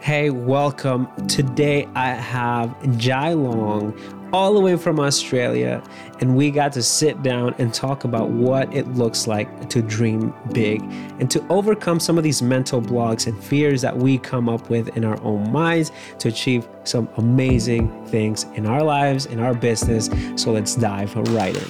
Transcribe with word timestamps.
Hey, 0.00 0.30
welcome. 0.30 1.08
Today 1.26 1.86
I 1.94 2.12
have 2.12 2.96
Jai 2.96 3.34
Long 3.34 3.94
all 4.32 4.54
the 4.54 4.60
way 4.60 4.78
from 4.78 4.98
Australia, 4.98 5.82
and 6.20 6.34
we 6.34 6.50
got 6.50 6.72
to 6.72 6.82
sit 6.82 7.22
down 7.22 7.54
and 7.58 7.72
talk 7.74 8.04
about 8.04 8.30
what 8.30 8.74
it 8.74 8.88
looks 8.94 9.26
like 9.26 9.68
to 9.68 9.82
dream 9.82 10.32
big 10.52 10.80
and 11.20 11.30
to 11.30 11.46
overcome 11.50 12.00
some 12.00 12.16
of 12.16 12.24
these 12.24 12.40
mental 12.40 12.80
blocks 12.80 13.26
and 13.26 13.44
fears 13.44 13.82
that 13.82 13.94
we 13.94 14.16
come 14.16 14.48
up 14.48 14.70
with 14.70 14.96
in 14.96 15.04
our 15.04 15.20
own 15.22 15.52
minds 15.52 15.92
to 16.18 16.28
achieve 16.28 16.66
some 16.84 17.06
amazing 17.18 18.06
things 18.06 18.44
in 18.54 18.64
our 18.64 18.82
lives, 18.82 19.26
in 19.26 19.38
our 19.38 19.52
business. 19.52 20.08
So 20.34 20.50
let's 20.50 20.76
dive 20.76 21.14
right 21.34 21.54
in. 21.54 21.68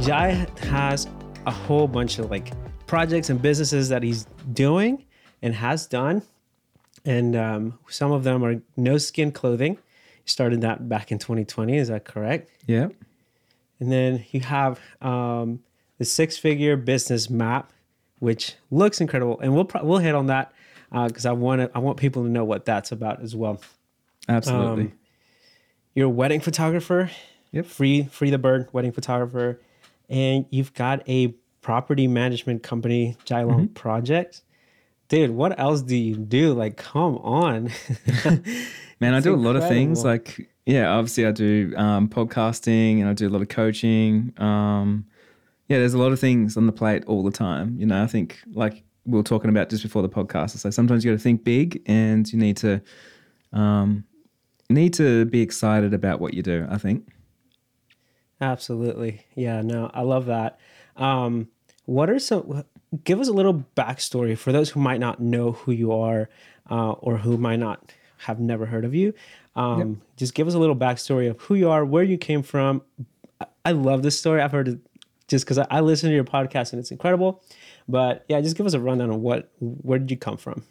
Jai 0.00 0.46
has 0.64 1.06
a 1.46 1.50
whole 1.50 1.86
bunch 1.86 2.18
of 2.18 2.30
like 2.30 2.52
projects 2.86 3.30
and 3.30 3.40
businesses 3.40 3.88
that 3.88 4.02
he's 4.02 4.26
doing 4.52 5.04
and 5.42 5.54
has 5.54 5.86
done. 5.86 6.22
And 7.04 7.36
um, 7.36 7.78
some 7.88 8.12
of 8.12 8.24
them 8.24 8.44
are 8.44 8.62
noskin 8.78 9.32
clothing. 9.32 9.74
He 10.24 10.30
started 10.30 10.62
that 10.62 10.88
back 10.88 11.12
in 11.12 11.18
2020. 11.18 11.76
Is 11.76 11.88
that 11.88 12.04
correct? 12.04 12.50
Yeah. 12.66 12.88
And 13.80 13.92
then 13.92 14.24
you 14.30 14.40
have 14.40 14.80
um, 15.02 15.62
the 15.98 16.04
six 16.04 16.38
figure 16.38 16.76
business 16.76 17.28
map, 17.28 17.72
which 18.20 18.54
looks 18.70 19.00
incredible. 19.00 19.38
And 19.40 19.54
we'll, 19.54 19.66
pro- 19.66 19.84
we'll 19.84 19.98
hit 19.98 20.14
on 20.14 20.28
that 20.28 20.52
because 20.90 21.26
uh, 21.26 21.30
I 21.30 21.32
want 21.32 21.60
to, 21.60 21.70
I 21.74 21.80
want 21.80 21.98
people 21.98 22.22
to 22.22 22.28
know 22.28 22.44
what 22.44 22.64
that's 22.64 22.92
about 22.92 23.20
as 23.20 23.36
well. 23.36 23.60
Absolutely. 24.28 24.84
Um, 24.84 24.92
you're 25.94 26.06
a 26.06 26.10
wedding 26.10 26.40
photographer. 26.40 27.10
Yep. 27.52 27.66
Free, 27.66 28.04
free 28.04 28.30
the 28.30 28.38
bird 28.38 28.68
wedding 28.72 28.92
photographer. 28.92 29.60
And 30.14 30.46
you've 30.50 30.72
got 30.74 31.02
a 31.08 31.34
property 31.60 32.06
management 32.06 32.62
company, 32.62 33.16
Jailong 33.24 33.64
mm-hmm. 33.64 33.74
Projects. 33.74 34.42
Dude, 35.08 35.32
what 35.32 35.58
else 35.58 35.82
do 35.82 35.96
you 35.96 36.16
do? 36.16 36.54
Like, 36.54 36.76
come 36.76 37.16
on. 37.16 37.64
Man, 39.00 39.12
I 39.12 39.18
do 39.18 39.34
incredible. 39.34 39.34
a 39.34 39.44
lot 39.44 39.56
of 39.56 39.66
things. 39.66 40.04
Like, 40.04 40.48
yeah, 40.66 40.88
obviously 40.90 41.26
I 41.26 41.32
do 41.32 41.74
um, 41.76 42.08
podcasting 42.08 43.00
and 43.00 43.08
I 43.08 43.12
do 43.12 43.28
a 43.28 43.30
lot 43.30 43.42
of 43.42 43.48
coaching. 43.48 44.32
Um, 44.38 45.04
yeah, 45.68 45.78
there's 45.78 45.94
a 45.94 45.98
lot 45.98 46.12
of 46.12 46.20
things 46.20 46.56
on 46.56 46.66
the 46.66 46.72
plate 46.72 47.02
all 47.06 47.24
the 47.24 47.32
time. 47.32 47.76
You 47.80 47.86
know, 47.86 48.00
I 48.00 48.06
think 48.06 48.38
like 48.52 48.84
we 49.04 49.18
were 49.18 49.24
talking 49.24 49.50
about 49.50 49.68
just 49.68 49.82
before 49.82 50.02
the 50.02 50.08
podcast. 50.08 50.50
So 50.50 50.70
sometimes 50.70 51.04
you 51.04 51.10
got 51.10 51.18
to 51.18 51.22
think 51.22 51.42
big 51.42 51.82
and 51.86 52.32
you 52.32 52.38
need 52.38 52.56
to 52.58 52.80
um, 53.52 54.04
need 54.70 54.94
to 54.94 55.24
be 55.24 55.42
excited 55.42 55.92
about 55.92 56.20
what 56.20 56.34
you 56.34 56.42
do. 56.42 56.68
I 56.70 56.78
think. 56.78 57.08
Absolutely, 58.40 59.24
yeah. 59.34 59.62
No, 59.62 59.90
I 59.94 60.02
love 60.02 60.26
that. 60.26 60.58
Um, 60.96 61.48
what 61.86 62.10
are 62.10 62.18
some? 62.18 62.64
Give 63.04 63.20
us 63.20 63.28
a 63.28 63.32
little 63.32 63.64
backstory 63.76 64.36
for 64.36 64.52
those 64.52 64.70
who 64.70 64.80
might 64.80 65.00
not 65.00 65.20
know 65.20 65.52
who 65.52 65.72
you 65.72 65.92
are, 65.92 66.28
uh, 66.70 66.92
or 66.92 67.18
who 67.18 67.36
might 67.36 67.58
not 67.58 67.92
have 68.18 68.40
never 68.40 68.66
heard 68.66 68.84
of 68.84 68.94
you. 68.94 69.14
Um, 69.56 69.78
yep. 69.78 69.88
Just 70.16 70.34
give 70.34 70.48
us 70.48 70.54
a 70.54 70.58
little 70.58 70.76
backstory 70.76 71.30
of 71.30 71.40
who 71.42 71.54
you 71.54 71.70
are, 71.70 71.84
where 71.84 72.02
you 72.02 72.18
came 72.18 72.42
from. 72.42 72.82
I 73.64 73.72
love 73.72 74.02
this 74.02 74.18
story. 74.18 74.40
I've 74.40 74.52
heard 74.52 74.68
it 74.68 74.78
just 75.28 75.44
because 75.44 75.58
I, 75.58 75.66
I 75.70 75.80
listen 75.80 76.10
to 76.10 76.14
your 76.14 76.24
podcast 76.24 76.72
and 76.72 76.80
it's 76.80 76.90
incredible. 76.90 77.42
But 77.88 78.24
yeah, 78.28 78.40
just 78.40 78.56
give 78.56 78.66
us 78.66 78.74
a 78.74 78.80
rundown 78.80 79.10
of 79.10 79.20
what 79.20 79.50
where 79.60 79.98
did 79.98 80.10
you 80.10 80.16
come 80.16 80.36
from? 80.36 80.64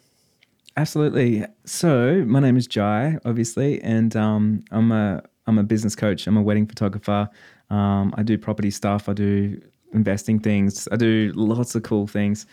Absolutely. 0.76 1.44
So 1.64 2.24
my 2.26 2.40
name 2.40 2.56
is 2.56 2.66
Jai, 2.66 3.18
obviously, 3.24 3.80
and 3.82 4.14
um, 4.16 4.64
I'm 4.70 4.90
a 4.90 5.22
I'm 5.46 5.58
a 5.58 5.62
business 5.62 5.94
coach. 5.94 6.26
I'm 6.26 6.36
a 6.36 6.42
wedding 6.42 6.66
photographer. 6.66 7.28
Um, 7.70 8.14
I 8.16 8.22
do 8.22 8.38
property 8.38 8.70
stuff. 8.70 9.08
I 9.08 9.12
do 9.12 9.60
investing 9.92 10.40
things. 10.40 10.88
I 10.90 10.96
do 10.96 11.32
lots 11.34 11.74
of 11.74 11.82
cool 11.82 12.06
things. 12.06 12.46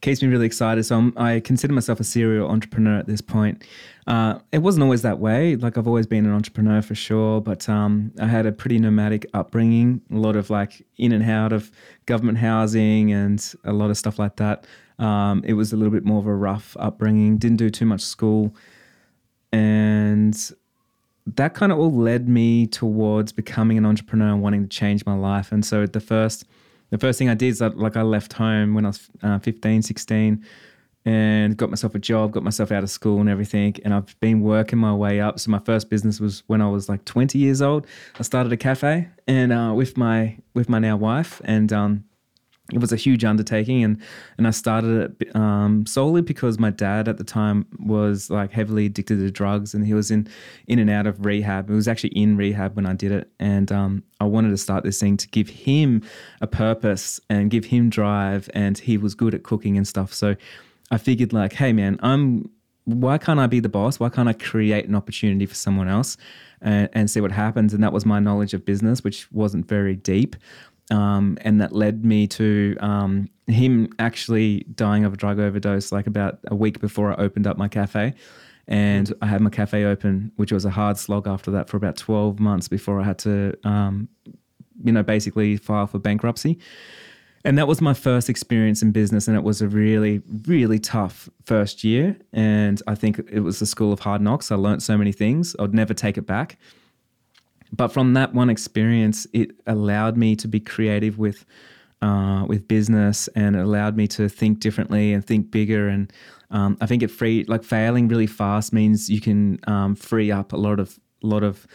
Keeps 0.00 0.22
me 0.22 0.28
really 0.28 0.46
excited. 0.46 0.84
So 0.84 0.96
I'm, 0.96 1.12
i 1.16 1.40
consider 1.40 1.74
myself 1.74 1.98
a 1.98 2.04
serial 2.04 2.48
entrepreneur 2.48 2.98
at 2.98 3.06
this 3.06 3.20
point. 3.20 3.64
Uh, 4.06 4.38
it 4.52 4.58
wasn't 4.58 4.84
always 4.84 5.02
that 5.02 5.18
way. 5.18 5.56
Like 5.56 5.76
I've 5.76 5.88
always 5.88 6.06
been 6.06 6.24
an 6.24 6.32
entrepreneur 6.32 6.80
for 6.82 6.94
sure, 6.94 7.40
but 7.40 7.68
um, 7.68 8.12
I 8.20 8.26
had 8.26 8.46
a 8.46 8.52
pretty 8.52 8.78
nomadic 8.78 9.26
upbringing. 9.34 10.00
A 10.12 10.16
lot 10.16 10.36
of 10.36 10.50
like 10.50 10.86
in 10.98 11.12
and 11.12 11.28
out 11.28 11.52
of 11.52 11.70
government 12.06 12.38
housing 12.38 13.12
and 13.12 13.54
a 13.64 13.72
lot 13.72 13.90
of 13.90 13.98
stuff 13.98 14.18
like 14.20 14.36
that. 14.36 14.66
Um, 15.00 15.42
it 15.44 15.54
was 15.54 15.72
a 15.72 15.76
little 15.76 15.92
bit 15.92 16.04
more 16.04 16.20
of 16.20 16.26
a 16.26 16.34
rough 16.34 16.76
upbringing. 16.78 17.36
Didn't 17.38 17.58
do 17.58 17.70
too 17.70 17.86
much 17.86 18.00
school, 18.00 18.54
and 19.52 20.52
that 21.36 21.54
kind 21.54 21.72
of 21.72 21.78
all 21.78 21.92
led 21.92 22.28
me 22.28 22.66
towards 22.66 23.32
becoming 23.32 23.78
an 23.78 23.86
entrepreneur 23.86 24.28
and 24.28 24.42
wanting 24.42 24.62
to 24.62 24.68
change 24.68 25.04
my 25.04 25.14
life. 25.14 25.52
And 25.52 25.64
so 25.64 25.86
the 25.86 26.00
first 26.00 26.44
the 26.90 26.98
first 26.98 27.18
thing 27.18 27.28
I 27.28 27.34
did 27.34 27.48
is 27.48 27.58
that, 27.58 27.76
like 27.76 27.96
I 27.96 28.02
left 28.02 28.32
home 28.32 28.74
when 28.74 28.86
I 28.86 28.88
was 28.88 29.10
uh, 29.22 29.38
15, 29.40 29.82
16 29.82 30.44
and 31.04 31.56
got 31.56 31.70
myself 31.70 31.94
a 31.94 31.98
job, 31.98 32.32
got 32.32 32.42
myself 32.42 32.72
out 32.72 32.82
of 32.82 32.90
school 32.90 33.20
and 33.20 33.28
everything. 33.28 33.76
And 33.84 33.94
I've 33.94 34.18
been 34.20 34.40
working 34.40 34.78
my 34.78 34.94
way 34.94 35.20
up. 35.20 35.38
So 35.38 35.50
my 35.50 35.58
first 35.58 35.90
business 35.90 36.18
was 36.18 36.42
when 36.46 36.60
I 36.60 36.68
was 36.68 36.88
like 36.88 37.04
20 37.04 37.38
years 37.38 37.62
old. 37.62 37.86
I 38.18 38.22
started 38.22 38.52
a 38.52 38.56
cafe 38.56 39.08
and 39.26 39.52
uh, 39.52 39.72
with 39.74 39.96
my 39.96 40.38
with 40.54 40.68
my 40.68 40.78
now 40.78 40.96
wife, 40.96 41.40
and 41.44 41.72
um, 41.72 42.04
it 42.72 42.78
was 42.78 42.92
a 42.92 42.96
huge 42.96 43.24
undertaking 43.24 43.82
and 43.82 43.98
and 44.36 44.46
I 44.46 44.50
started 44.50 45.16
it 45.20 45.36
um, 45.36 45.86
solely 45.86 46.20
because 46.20 46.58
my 46.58 46.70
dad 46.70 47.08
at 47.08 47.16
the 47.16 47.24
time 47.24 47.66
was 47.78 48.28
like 48.30 48.52
heavily 48.52 48.86
addicted 48.86 49.16
to 49.16 49.30
drugs 49.30 49.72
and 49.72 49.86
he 49.86 49.94
was 49.94 50.10
in 50.10 50.28
in 50.66 50.78
and 50.78 50.90
out 50.90 51.06
of 51.06 51.24
rehab. 51.24 51.68
He 51.68 51.74
was 51.74 51.88
actually 51.88 52.10
in 52.10 52.36
rehab 52.36 52.76
when 52.76 52.86
I 52.86 52.92
did 52.92 53.12
it, 53.12 53.30
and 53.40 53.72
um, 53.72 54.02
I 54.20 54.24
wanted 54.24 54.50
to 54.50 54.58
start 54.58 54.84
this 54.84 55.00
thing 55.00 55.16
to 55.16 55.28
give 55.28 55.48
him 55.48 56.02
a 56.40 56.46
purpose 56.46 57.20
and 57.30 57.50
give 57.50 57.66
him 57.66 57.88
drive, 57.88 58.50
and 58.52 58.76
he 58.76 58.98
was 58.98 59.14
good 59.14 59.34
at 59.34 59.42
cooking 59.42 59.76
and 59.76 59.88
stuff. 59.88 60.12
So 60.12 60.36
I 60.90 60.98
figured 60.98 61.32
like, 61.32 61.54
hey 61.54 61.72
man, 61.72 61.98
I'm 62.02 62.50
why 62.84 63.18
can't 63.18 63.38
I 63.38 63.46
be 63.46 63.60
the 63.60 63.68
boss? 63.68 64.00
Why 64.00 64.08
can't 64.08 64.28
I 64.28 64.32
create 64.32 64.88
an 64.88 64.94
opportunity 64.94 65.44
for 65.44 65.54
someone 65.54 65.88
else 65.88 66.16
and, 66.62 66.88
and 66.94 67.10
see 67.10 67.20
what 67.20 67.32
happens? 67.32 67.74
And 67.74 67.82
that 67.82 67.92
was 67.92 68.06
my 68.06 68.18
knowledge 68.18 68.54
of 68.54 68.64
business, 68.64 69.04
which 69.04 69.30
wasn't 69.30 69.68
very 69.68 69.94
deep. 69.94 70.36
Um, 70.90 71.38
and 71.42 71.60
that 71.60 71.72
led 71.72 72.04
me 72.04 72.26
to 72.28 72.76
um, 72.80 73.28
him 73.46 73.88
actually 73.98 74.60
dying 74.74 75.04
of 75.04 75.14
a 75.14 75.16
drug 75.16 75.38
overdose 75.38 75.92
like 75.92 76.06
about 76.06 76.38
a 76.46 76.54
week 76.54 76.80
before 76.80 77.12
I 77.12 77.16
opened 77.16 77.46
up 77.46 77.56
my 77.56 77.68
cafe. 77.68 78.14
And 78.66 79.12
I 79.22 79.26
had 79.26 79.40
my 79.40 79.50
cafe 79.50 79.84
open, 79.84 80.30
which 80.36 80.52
was 80.52 80.64
a 80.64 80.70
hard 80.70 80.98
slog 80.98 81.26
after 81.26 81.50
that 81.52 81.68
for 81.68 81.78
about 81.78 81.96
12 81.96 82.38
months 82.38 82.68
before 82.68 83.00
I 83.00 83.04
had 83.04 83.18
to, 83.20 83.54
um, 83.64 84.08
you 84.84 84.92
know, 84.92 85.02
basically 85.02 85.56
file 85.56 85.86
for 85.86 85.98
bankruptcy. 85.98 86.58
And 87.44 87.56
that 87.56 87.66
was 87.66 87.80
my 87.80 87.94
first 87.94 88.28
experience 88.28 88.82
in 88.82 88.92
business. 88.92 89.26
And 89.26 89.36
it 89.36 89.42
was 89.42 89.62
a 89.62 89.68
really, 89.68 90.20
really 90.46 90.78
tough 90.78 91.30
first 91.44 91.82
year. 91.82 92.18
And 92.32 92.82
I 92.86 92.94
think 92.94 93.20
it 93.30 93.40
was 93.40 93.58
the 93.58 93.66
school 93.66 93.92
of 93.92 94.00
hard 94.00 94.20
knocks. 94.20 94.50
I 94.50 94.56
learned 94.56 94.82
so 94.82 94.98
many 94.98 95.12
things. 95.12 95.56
I'd 95.58 95.72
never 95.72 95.94
take 95.94 96.18
it 96.18 96.26
back. 96.26 96.58
But 97.72 97.88
from 97.88 98.14
that 98.14 98.34
one 98.34 98.50
experience, 98.50 99.26
it 99.32 99.50
allowed 99.66 100.16
me 100.16 100.36
to 100.36 100.48
be 100.48 100.60
creative 100.60 101.18
with 101.18 101.44
uh, 102.00 102.44
with 102.46 102.68
business 102.68 103.28
and 103.34 103.56
it 103.56 103.60
allowed 103.60 103.96
me 103.96 104.06
to 104.06 104.28
think 104.28 104.60
differently 104.60 105.12
and 105.12 105.24
think 105.24 105.50
bigger. 105.50 105.88
And 105.88 106.12
um, 106.50 106.76
I 106.80 106.86
think 106.86 107.02
it 107.02 107.10
free 107.10 107.44
like 107.48 107.64
failing 107.64 108.08
really 108.08 108.26
fast 108.26 108.72
means 108.72 109.10
you 109.10 109.20
can 109.20 109.58
um, 109.66 109.96
free 109.96 110.30
up 110.30 110.52
a 110.52 110.56
lot 110.56 110.78
of 110.80 110.98
lot 111.22 111.42
of 111.42 111.66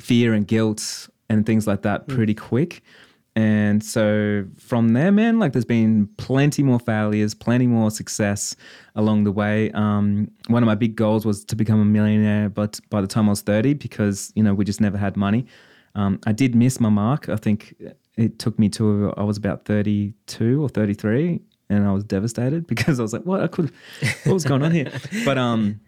fear 0.00 0.32
and 0.32 0.46
guilt 0.46 1.08
and 1.28 1.44
things 1.44 1.66
like 1.66 1.82
that 1.82 2.06
mm. 2.06 2.14
pretty 2.14 2.34
quick. 2.34 2.82
And 3.36 3.84
so 3.84 4.46
from 4.58 4.90
there, 4.90 5.12
man, 5.12 5.38
like 5.38 5.52
there's 5.52 5.64
been 5.64 6.08
plenty 6.16 6.62
more 6.62 6.80
failures, 6.80 7.34
plenty 7.34 7.66
more 7.66 7.90
success 7.90 8.56
along 8.96 9.24
the 9.24 9.32
way. 9.32 9.70
Um, 9.72 10.30
one 10.48 10.62
of 10.62 10.66
my 10.66 10.74
big 10.74 10.96
goals 10.96 11.24
was 11.24 11.44
to 11.44 11.56
become 11.56 11.80
a 11.80 11.84
millionaire, 11.84 12.48
but 12.48 12.80
by 12.90 13.00
the 13.00 13.06
time 13.06 13.28
I 13.28 13.30
was 13.30 13.42
30, 13.42 13.74
because, 13.74 14.32
you 14.34 14.42
know, 14.42 14.54
we 14.54 14.64
just 14.64 14.80
never 14.80 14.98
had 14.98 15.16
money. 15.16 15.46
Um, 15.94 16.18
I 16.26 16.32
did 16.32 16.56
miss 16.56 16.80
my 16.80 16.88
mark. 16.88 17.28
I 17.28 17.36
think 17.36 17.74
it 18.16 18.38
took 18.40 18.58
me 18.58 18.68
to, 18.70 19.14
I 19.16 19.22
was 19.22 19.36
about 19.36 19.64
32 19.66 20.60
or 20.60 20.68
33 20.68 21.40
and 21.70 21.86
I 21.86 21.92
was 21.92 22.02
devastated 22.02 22.66
because 22.66 22.98
I 22.98 23.02
was 23.02 23.12
like, 23.12 23.22
what? 23.22 23.40
I 23.40 23.46
could, 23.46 23.70
what 24.24 24.34
was 24.34 24.44
going 24.44 24.64
on 24.64 24.72
here? 24.72 24.90
But, 25.24 25.38
um, 25.38 25.80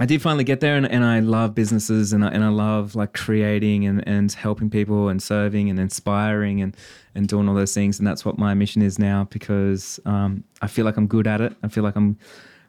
I 0.00 0.06
did 0.06 0.22
finally 0.22 0.44
get 0.44 0.60
there, 0.60 0.76
and, 0.76 0.88
and 0.88 1.04
I 1.04 1.18
love 1.18 1.54
businesses, 1.54 2.12
and 2.12 2.24
I, 2.24 2.28
and 2.28 2.44
I 2.44 2.48
love 2.48 2.94
like 2.94 3.14
creating 3.14 3.84
and, 3.84 4.06
and 4.06 4.30
helping 4.32 4.70
people 4.70 5.08
and 5.08 5.20
serving 5.20 5.70
and 5.70 5.78
inspiring 5.78 6.62
and 6.62 6.76
and 7.14 7.26
doing 7.26 7.48
all 7.48 7.54
those 7.54 7.74
things, 7.74 7.98
and 7.98 8.06
that's 8.06 8.24
what 8.24 8.38
my 8.38 8.54
mission 8.54 8.80
is 8.80 8.98
now 8.98 9.26
because 9.30 9.98
um, 10.04 10.44
I 10.62 10.68
feel 10.68 10.84
like 10.84 10.96
I'm 10.96 11.08
good 11.08 11.26
at 11.26 11.40
it. 11.40 11.52
I 11.64 11.68
feel 11.68 11.82
like 11.82 11.96
I'm 11.96 12.16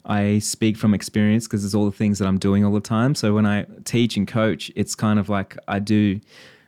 I 0.06 0.40
speak 0.40 0.76
from 0.76 0.96
experience 0.96 1.46
because 1.46 1.64
it's 1.64 1.76
all 1.76 1.86
the 1.86 1.92
things 1.96 2.18
that 2.18 2.28
I'm 2.28 2.40
doing 2.40 2.66
all 2.66 2.74
the 2.74 2.80
time. 2.80 3.14
So 3.14 3.36
when 3.36 3.46
I 3.46 3.68
teach 3.84 4.18
and 4.18 4.28
coach, 4.28 4.72
it's 4.76 4.96
kind 4.96 5.20
of 5.20 5.30
like 5.30 5.56
I 5.68 5.78
do 5.78 6.20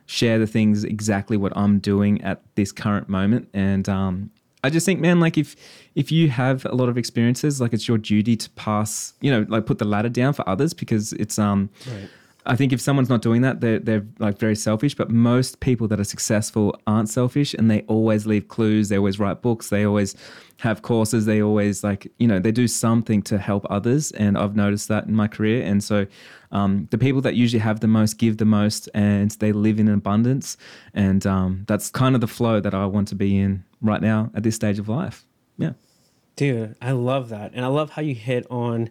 share 0.06 0.38
the 0.38 0.46
things 0.46 0.84
exactly 0.84 1.36
what 1.36 1.56
I'm 1.56 1.80
doing 1.80 2.22
at 2.22 2.40
this 2.54 2.70
current 2.70 3.08
moment, 3.08 3.48
and 3.52 3.88
um, 3.88 4.30
I 4.64 4.70
just 4.70 4.86
think, 4.86 5.00
man, 5.00 5.20
like 5.20 5.36
if 5.36 5.56
if 5.94 6.12
you 6.12 6.30
have 6.30 6.64
a 6.66 6.74
lot 6.74 6.88
of 6.88 6.96
experiences, 6.96 7.60
like 7.60 7.72
it's 7.72 7.88
your 7.88 7.98
duty 7.98 8.36
to 8.36 8.50
pass, 8.50 9.14
you 9.20 9.30
know, 9.30 9.44
like 9.48 9.66
put 9.66 9.78
the 9.78 9.84
ladder 9.84 10.08
down 10.08 10.32
for 10.32 10.48
others 10.48 10.72
because 10.72 11.12
it's 11.14 11.38
um, 11.38 11.68
right. 11.86 12.08
I 12.44 12.56
think 12.56 12.72
if 12.72 12.80
someone's 12.80 13.08
not 13.08 13.22
doing 13.22 13.42
that, 13.42 13.60
they're 13.60 13.78
they're 13.78 14.06
like 14.18 14.38
very 14.38 14.56
selfish. 14.56 14.94
But 14.94 15.10
most 15.10 15.60
people 15.60 15.86
that 15.88 16.00
are 16.00 16.04
successful 16.04 16.78
aren't 16.86 17.08
selfish, 17.08 17.54
and 17.54 17.70
they 17.70 17.82
always 17.82 18.26
leave 18.26 18.48
clues. 18.48 18.88
They 18.88 18.96
always 18.96 19.18
write 19.18 19.42
books. 19.42 19.68
They 19.68 19.84
always 19.84 20.16
have 20.58 20.82
courses. 20.82 21.26
They 21.26 21.40
always 21.40 21.84
like 21.84 22.10
you 22.18 22.26
know 22.26 22.40
they 22.40 22.50
do 22.50 22.66
something 22.66 23.22
to 23.22 23.38
help 23.38 23.64
others. 23.70 24.10
And 24.12 24.36
I've 24.36 24.56
noticed 24.56 24.88
that 24.88 25.06
in 25.06 25.14
my 25.14 25.28
career. 25.28 25.64
And 25.64 25.84
so 25.84 26.06
um, 26.50 26.88
the 26.90 26.98
people 26.98 27.20
that 27.20 27.34
usually 27.36 27.60
have 27.60 27.80
the 27.80 27.88
most 27.88 28.14
give 28.18 28.38
the 28.38 28.44
most, 28.44 28.88
and 28.92 29.30
they 29.32 29.52
live 29.52 29.78
in 29.78 29.88
abundance. 29.88 30.56
And 30.94 31.24
um, 31.26 31.64
that's 31.68 31.90
kind 31.90 32.14
of 32.16 32.20
the 32.20 32.26
flow 32.26 32.60
that 32.60 32.74
I 32.74 32.86
want 32.86 33.08
to 33.08 33.14
be 33.14 33.38
in 33.38 33.64
right 33.80 34.00
now 34.00 34.30
at 34.34 34.42
this 34.42 34.56
stage 34.56 34.80
of 34.80 34.88
life. 34.88 35.24
Yeah, 35.58 35.72
dude, 36.34 36.74
I 36.82 36.90
love 36.90 37.28
that, 37.28 37.52
and 37.54 37.64
I 37.64 37.68
love 37.68 37.90
how 37.90 38.02
you 38.02 38.16
hit 38.16 38.50
on 38.50 38.90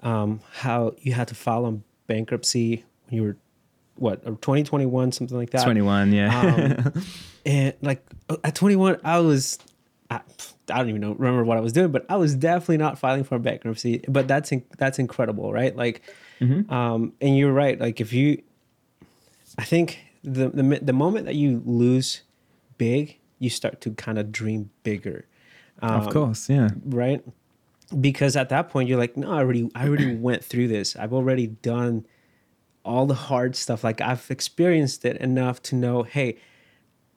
um, 0.00 0.40
how 0.52 0.94
you 1.00 1.12
had 1.14 1.26
to 1.28 1.34
file 1.34 1.64
on 1.64 1.82
bankruptcy 2.06 2.84
when 3.06 3.16
you 3.16 3.22
were 3.22 3.36
what 3.96 4.24
2021 4.24 5.12
something 5.12 5.36
like 5.36 5.50
that? 5.50 5.62
21 5.62 6.12
yeah. 6.12 6.84
Um, 6.94 7.02
and 7.46 7.74
like 7.80 8.04
at 8.42 8.54
21 8.54 8.98
i 9.04 9.18
was 9.18 9.58
I, 10.10 10.20
I, 10.68 10.78
don't 10.78 10.88
even 10.88 11.00
know 11.00 11.12
remember 11.12 11.44
what 11.44 11.58
i 11.58 11.60
was 11.60 11.72
doing 11.72 11.92
but 11.92 12.04
i 12.08 12.16
was 12.16 12.34
definitely 12.34 12.78
not 12.78 12.98
filing 12.98 13.24
for 13.24 13.38
bankruptcy 13.38 14.02
but 14.08 14.26
that's 14.26 14.50
in, 14.50 14.64
that's 14.78 14.98
incredible 14.98 15.52
right? 15.52 15.76
Like 15.76 16.02
mm-hmm. 16.40 16.72
um, 16.72 17.12
and 17.20 17.36
you're 17.36 17.52
right 17.52 17.78
like 17.78 18.00
if 18.00 18.12
you 18.12 18.42
i 19.58 19.64
think 19.64 20.00
the, 20.24 20.48
the 20.48 20.80
the 20.82 20.92
moment 20.92 21.26
that 21.26 21.34
you 21.34 21.62
lose 21.64 22.22
big 22.78 23.18
you 23.38 23.50
start 23.50 23.80
to 23.82 23.90
kind 23.90 24.18
of 24.18 24.32
dream 24.32 24.70
bigger. 24.82 25.26
Um, 25.82 26.00
of 26.00 26.12
course 26.12 26.48
yeah. 26.48 26.70
right 26.86 27.22
because 28.00 28.36
at 28.36 28.48
that 28.48 28.68
point 28.68 28.88
you're 28.88 28.98
like 28.98 29.16
no 29.16 29.30
i 29.30 29.38
already 29.38 29.70
i 29.74 29.86
already 29.86 30.14
went 30.28 30.44
through 30.44 30.68
this. 30.68 30.96
I've 30.96 31.12
already 31.12 31.46
done 31.46 32.06
all 32.84 33.06
the 33.06 33.14
hard 33.14 33.56
stuff. 33.56 33.84
Like 33.84 34.00
i've 34.00 34.30
experienced 34.30 35.04
it 35.04 35.16
enough 35.18 35.62
to 35.64 35.74
know 35.74 36.02
hey 36.02 36.38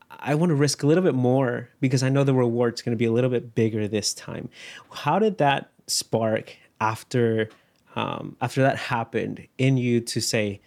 i 0.10 0.36
want 0.36 0.50
to 0.50 0.56
risk 0.56 0.84
a 0.84 0.88
little 0.88 1.04
bit 1.04 1.16
more 1.16 1.70
because 1.82 2.02
i 2.02 2.10
know 2.10 2.24
the 2.24 2.34
reward's 2.34 2.82
going 2.82 2.96
to 2.96 2.98
be 2.98 3.06
a 3.06 3.12
little 3.12 3.30
bit 3.30 3.56
bigger 3.56 3.88
this 3.88 4.14
time. 4.14 4.50
How 4.92 5.20
did 5.20 5.38
that 5.38 5.72
spark 5.88 6.56
after 6.80 7.50
um, 7.96 8.36
after 8.42 8.62
that 8.62 8.78
happened 8.78 9.48
in 9.58 9.78
you 9.78 10.02
to 10.02 10.22
say 10.22 10.62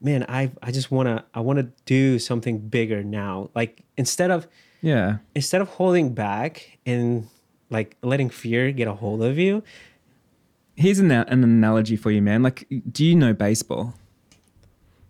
man 0.00 0.24
i 0.28 0.50
i 0.62 0.70
just 0.70 0.90
want 0.90 1.06
to 1.08 1.22
i 1.34 1.40
want 1.40 1.58
to 1.58 1.64
do 1.84 2.18
something 2.18 2.58
bigger 2.58 3.02
now? 3.02 3.50
Like 3.54 3.84
instead 3.96 4.30
of 4.30 4.46
yeah. 4.82 5.18
instead 5.34 5.60
of 5.60 5.68
holding 5.68 6.14
back 6.14 6.78
and 6.86 7.28
like 7.70 7.96
letting 8.02 8.28
fear 8.30 8.70
get 8.72 8.88
a 8.88 8.94
hold 8.94 9.22
of 9.22 9.38
you. 9.38 9.62
Here's 10.76 10.98
an, 10.98 11.10
an 11.10 11.44
analogy 11.44 11.96
for 11.96 12.10
you, 12.10 12.22
man. 12.22 12.42
Like, 12.42 12.66
do 12.90 13.04
you 13.04 13.14
know 13.14 13.32
baseball? 13.32 13.94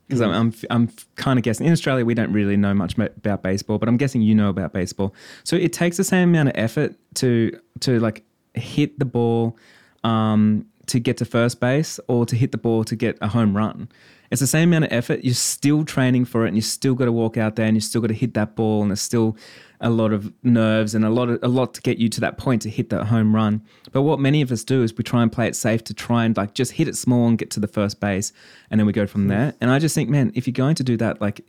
Because 0.07 0.21
mm. 0.21 0.27
I'm, 0.27 0.35
I'm, 0.35 0.55
I'm 0.71 0.93
kind 1.15 1.39
of 1.39 1.45
guessing. 1.45 1.67
In 1.67 1.73
Australia, 1.73 2.05
we 2.05 2.15
don't 2.15 2.33
really 2.33 2.57
know 2.57 2.75
much 2.75 2.99
about 2.99 3.43
baseball, 3.43 3.79
but 3.79 3.89
I'm 3.89 3.97
guessing 3.97 4.23
you 4.23 4.35
know 4.35 4.49
about 4.49 4.73
baseball. 4.73 5.15
So 5.45 5.57
it 5.57 5.73
takes 5.73 5.97
the 5.97 6.05
same 6.05 6.31
amount 6.31 6.49
of 6.49 6.55
effort 6.57 6.97
to 7.17 7.59
to 7.81 8.01
like 8.01 8.25
hit 8.55 8.99
the 8.99 9.05
ball 9.05 9.57
um, 10.03 10.67
to 10.87 10.99
get 10.99 11.17
to 11.19 11.25
first 11.25 11.61
base 11.61 12.01
or 12.09 12.27
to 12.27 12.35
hit 12.35 12.51
the 12.51 12.59
ball 12.59 12.83
to 12.85 12.97
get 12.97 13.17
a 13.21 13.29
home 13.29 13.57
run. 13.57 13.89
It's 14.33 14.41
the 14.41 14.47
same 14.47 14.71
amount 14.71 14.87
of 14.87 14.93
effort. 14.93 15.25
You're 15.25 15.35
still 15.35 15.85
training 15.85 16.25
for 16.25 16.45
it, 16.45 16.49
and 16.49 16.57
you 16.57 16.63
still 16.63 16.95
got 16.95 17.05
to 17.05 17.13
walk 17.13 17.37
out 17.37 17.57
there, 17.57 17.67
and 17.67 17.77
you 17.77 17.81
still 17.81 18.01
got 18.01 18.09
to 18.09 18.15
hit 18.15 18.35
that 18.35 18.57
ball, 18.57 18.83
and 18.83 18.91
it's 18.91 19.03
still 19.03 19.37
a 19.81 19.91
lot 19.91 20.13
of 20.13 20.33
nerves 20.43 20.95
and 20.95 21.05
a 21.05 21.11
lot 21.11 21.31
of 21.31 21.39
a 21.43 21.49
lot 21.49 21.73
to 21.75 21.81
get 21.81 21.99
you 21.99 22.09
to 22.11 22.21
that 22.21 22.37
point 22.37 22.63
to 22.63 22.71
hit 22.71 22.91
that 22.91 23.07
home 23.07 23.35
run. 23.35 23.63
But 23.93 24.03
what 24.03 24.21
many 24.21 24.43
of 24.43 24.53
us 24.53 24.63
do 24.63 24.83
is 24.83 24.97
we 24.97 25.05
try 25.05 25.23
and 25.23 25.33
play 25.33 25.47
it 25.47 25.57
safe 25.57 25.83
to 25.85 25.95
try 25.95 26.25
and 26.25 26.37
like 26.37 26.55
just 26.55 26.73
hit 26.73 26.89
it 26.89 26.97
small 26.97 27.27
and 27.27 27.39
get 27.39 27.51
to 27.53 27.61
the 27.61 27.69
first 27.69 28.01
base, 28.01 28.33
and 28.71 28.79
then 28.79 28.87
we 28.87 28.93
go 28.93 29.07
from 29.07 29.29
there. 29.29 29.55
And 29.61 29.71
I 29.71 29.79
just 29.79 29.95
think, 29.95 30.11
man, 30.11 30.33
if 30.35 30.47
you're 30.47 30.53
going 30.53 30.75
to 30.77 30.85
do 30.85 30.97
that, 30.99 31.21
like 31.21 31.41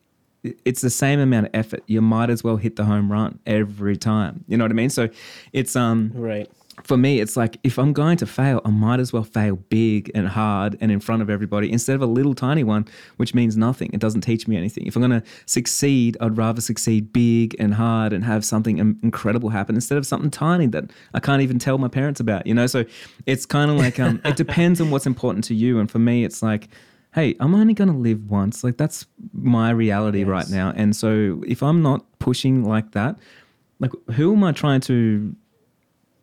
it's 0.44 0.81
the 0.81 0.89
same 0.89 1.19
amount 1.19 1.48
of 1.48 1.51
effort. 1.54 1.83
You 1.88 2.01
might 2.01 2.30
as 2.30 2.44
well 2.44 2.57
hit 2.57 2.75
the 2.75 2.86
home 2.86 3.12
run 3.12 3.39
every 3.45 3.98
time. 3.98 4.44
You 4.48 4.57
know 4.57 4.63
what 4.63 4.72
I 4.72 4.75
mean? 4.75 4.89
So 4.89 5.10
it's 5.54 5.75
um 5.75 6.12
right 6.16 6.50
for 6.83 6.98
me, 6.98 7.19
it's 7.19 7.38
like 7.38 7.57
if 7.63 7.78
I'm 7.78 7.94
going 7.94 8.18
to 8.18 8.25
fail, 8.25 8.62
I 8.66 8.69
might 8.69 9.00
as 9.00 9.13
well 9.13 9.24
fail 9.24 9.56
big 9.56 10.12
and 10.16 10.28
hard 10.28 10.78
and 10.81 10.92
in 10.92 11.00
front 11.00 11.22
of 11.22 11.30
everybody 11.30 11.72
instead 11.72 11.95
of 11.95 12.01
a 12.01 12.06
little 12.06 12.33
tiny 12.33 12.63
one, 12.63 12.88
which 13.18 13.33
means 13.33 13.57
nothing. 13.57 13.89
It 13.94 14.00
doesn't 14.00 14.22
teach 14.22 14.48
me 14.48 14.57
anything. 14.57 14.86
If 14.86 14.95
I'm 14.95 15.01
going 15.01 15.22
to 15.22 15.28
succeed, 15.45 16.18
I'd 16.22 16.38
rather 16.38 16.62
succeed 16.62 17.13
big 17.13 17.56
and 17.60 17.74
hard 17.74 18.13
and 18.13 18.24
have 18.24 18.44
something 18.45 18.78
incredible 18.78 19.50
happen 19.50 19.75
instead 19.75 19.98
of 19.98 20.06
something 20.06 20.31
tiny 20.31 20.68
that 20.68 20.92
I 21.13 21.19
can't 21.19 21.42
even 21.42 21.60
tell 21.60 21.78
my 21.78 21.88
parents 21.88 22.19
about, 22.19 22.48
you 22.48 22.54
know? 22.54 22.68
So 22.68 22.86
it's 23.25 23.45
kind 23.45 23.69
of 23.69 23.78
like, 23.78 24.00
um, 24.00 24.22
it 24.25 24.36
depends 24.38 24.81
on 24.81 24.92
what's 24.92 25.06
important 25.06 25.44
to 25.45 25.56
you. 25.56 25.80
And 25.80 25.89
for 25.89 26.00
me, 26.00 26.24
it's 26.24 26.42
like, 26.42 26.69
hey, 27.13 27.36
I'm 27.39 27.54
only 27.54 27.74
going 27.74 27.92
to 27.92 27.98
live 27.98 28.30
once. 28.30 28.63
Like 28.63 28.78
that's 28.78 29.06
my 29.33 29.69
reality 29.72 30.19
yes. 30.19 30.28
right 30.28 30.50
now. 30.50 30.74
And 30.75 30.95
so 30.95 31.44
if 31.45 31.62
I'm 31.62 31.81
not 31.81 32.06
pushing 32.19 32.63
like 32.63 32.92
that, 32.92 33.18
like 33.80 33.92
who 34.13 34.33
am 34.33 34.44
I 34.44 34.51
trying 34.51 34.80
to 34.81 35.36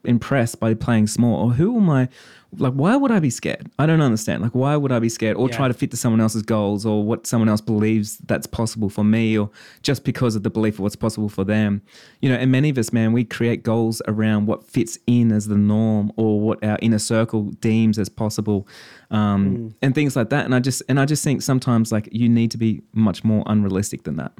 impressed 0.04 0.60
by 0.60 0.74
playing 0.74 1.06
small 1.06 1.46
or 1.46 1.52
who 1.52 1.76
am 1.76 1.90
i 1.90 2.08
like 2.56 2.72
why 2.72 2.96
would 2.96 3.10
i 3.10 3.20
be 3.20 3.28
scared? 3.28 3.70
I 3.78 3.84
don't 3.84 4.00
understand. 4.00 4.42
Like 4.42 4.54
why 4.54 4.74
would 4.74 4.90
i 4.90 4.98
be 4.98 5.10
scared 5.10 5.36
or 5.36 5.48
yeah. 5.48 5.56
try 5.56 5.68
to 5.68 5.74
fit 5.74 5.90
to 5.90 5.96
someone 5.96 6.20
else's 6.20 6.42
goals 6.42 6.86
or 6.86 7.04
what 7.04 7.26
someone 7.26 7.48
else 7.48 7.60
believes 7.60 8.18
that's 8.18 8.46
possible 8.46 8.88
for 8.88 9.04
me 9.04 9.36
or 9.36 9.50
just 9.82 10.04
because 10.04 10.34
of 10.34 10.42
the 10.44 10.50
belief 10.50 10.74
of 10.74 10.80
what's 10.80 10.96
possible 10.96 11.28
for 11.28 11.44
them? 11.44 11.82
You 12.22 12.30
know 12.30 12.36
and 12.36 12.50
many 12.50 12.70
of 12.70 12.78
us 12.78 12.92
man 12.92 13.12
we 13.12 13.24
create 13.24 13.62
goals 13.62 14.00
around 14.08 14.46
what 14.46 14.64
fits 14.64 14.98
in 15.06 15.30
as 15.30 15.48
the 15.48 15.58
norm 15.58 16.10
or 16.16 16.40
what 16.40 16.64
our 16.64 16.78
inner 16.80 16.98
circle 16.98 17.44
deems 17.60 17.98
as 17.98 18.08
possible 18.08 18.66
um, 19.10 19.56
mm. 19.56 19.74
and 19.82 19.94
things 19.94 20.16
like 20.16 20.30
that. 20.30 20.46
And 20.46 20.54
i 20.54 20.60
just 20.60 20.82
and 20.88 20.98
i 20.98 21.04
just 21.04 21.22
think 21.22 21.42
sometimes 21.42 21.92
like 21.92 22.08
you 22.12 22.28
need 22.28 22.50
to 22.52 22.58
be 22.58 22.82
much 22.92 23.24
more 23.24 23.42
unrealistic 23.46 24.04
than 24.04 24.16
that. 24.16 24.32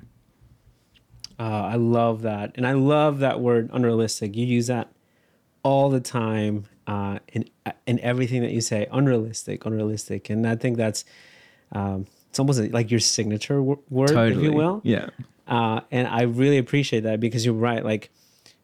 Uh, 1.39 1.43
i 1.43 1.75
love 1.75 2.23
that. 2.23 2.53
And 2.55 2.67
i 2.67 2.73
love 2.73 3.19
that 3.19 3.41
word 3.41 3.69
unrealistic. 3.71 4.35
You 4.35 4.47
use 4.47 4.69
that 4.69 4.89
all 5.69 5.91
the 5.91 6.01
time 6.01 6.65
uh, 6.87 7.19
in 7.35 7.45
in 7.87 8.01
everything 8.01 8.41
that 8.41 8.53
you 8.53 8.63
say, 8.63 8.87
unrealistic, 8.91 9.67
unrealistic, 9.67 10.31
and 10.31 10.49
I 10.49 10.57
think 10.57 10.79
that's 10.79 11.05
um, 11.73 12.07
it's 12.31 12.39
almost 12.39 12.59
like 12.73 12.91
your 12.91 13.01
signature 13.01 13.61
word, 13.63 13.81
totally. 13.91 14.33
if 14.33 14.43
you 14.43 14.53
will. 14.53 14.81
Yeah. 14.83 15.11
Uh, 15.47 15.81
and 15.91 16.09
I 16.09 16.23
really 16.23 16.57
appreciate 16.57 17.01
that 17.01 17.21
because 17.21 17.45
you're 17.45 17.55
right. 17.55 17.85
Like, 17.85 18.11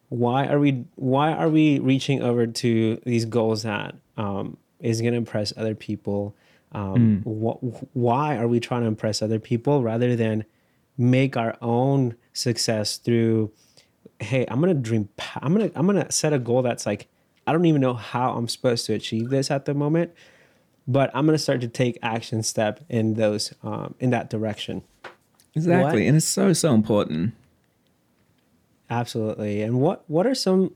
why 0.09 0.47
are 0.47 0.59
we 0.59 0.85
why 0.95 1.31
are 1.31 1.49
we 1.49 1.77
reaching 1.77 2.23
over 2.23 2.47
to 2.47 2.99
these 3.05 3.25
goals 3.25 3.61
that 3.63 3.93
um, 4.17 4.57
is 4.79 4.99
going 5.01 5.13
to 5.13 5.17
impress 5.17 5.53
other 5.55 5.75
people? 5.75 6.35
Um, 6.71 7.23
mm. 7.23 7.23
wh- 7.23 7.95
why 7.95 8.35
are 8.37 8.47
we 8.47 8.59
trying 8.59 8.81
to 8.81 8.87
impress 8.87 9.21
other 9.21 9.39
people 9.39 9.83
rather 9.83 10.15
than 10.15 10.43
make 10.97 11.37
our 11.37 11.55
own 11.61 12.15
success 12.33 12.97
through 12.97 13.51
hey, 14.19 14.45
I'm 14.49 14.59
gonna 14.59 14.73
dream. 14.73 15.09
I'm 15.41 15.53
gonna 15.53 15.71
I'm 15.75 15.85
gonna 15.85 16.11
set 16.11 16.33
a 16.33 16.39
goal 16.39 16.61
that's 16.61 16.85
like 16.85 17.07
I 17.47 17.51
don't 17.51 17.65
even 17.65 17.81
know 17.81 17.93
how 17.93 18.33
I'm 18.33 18.47
supposed 18.47 18.85
to 18.87 18.93
achieve 18.93 19.29
this 19.29 19.51
at 19.51 19.65
the 19.65 19.73
moment, 19.73 20.11
but 20.87 21.11
I'm 21.13 21.25
gonna 21.25 21.37
start 21.37 21.61
to 21.61 21.67
take 21.67 21.97
action 22.01 22.43
step 22.43 22.83
in 22.89 23.15
those 23.15 23.53
um, 23.63 23.95
in 23.99 24.09
that 24.11 24.29
direction. 24.29 24.83
Exactly, 25.55 26.01
what? 26.01 26.07
and 26.07 26.17
it's 26.17 26.25
so 26.25 26.53
so 26.53 26.73
important. 26.73 27.33
Absolutely. 28.89 29.61
And 29.61 29.79
what 29.79 30.03
what 30.07 30.27
are 30.27 30.35
some 30.35 30.73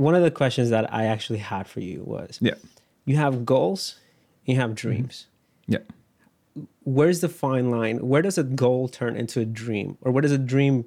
one 0.00 0.14
of 0.14 0.22
the 0.22 0.30
questions 0.30 0.70
that 0.70 0.92
I 0.92 1.04
actually 1.04 1.40
had 1.40 1.68
for 1.68 1.80
you 1.80 2.02
was 2.04 2.38
yeah 2.40 2.54
you 3.04 3.16
have 3.16 3.44
goals 3.44 3.96
you 4.46 4.56
have 4.56 4.74
dreams 4.74 5.26
yeah 5.66 5.78
where's 6.84 7.20
the 7.20 7.28
fine 7.28 7.70
line 7.70 7.98
where 7.98 8.22
does 8.22 8.38
a 8.38 8.42
goal 8.42 8.88
turn 8.88 9.14
into 9.14 9.40
a 9.40 9.44
dream 9.44 9.98
or 10.00 10.10
where 10.10 10.22
does 10.22 10.32
a 10.32 10.38
dream 10.38 10.86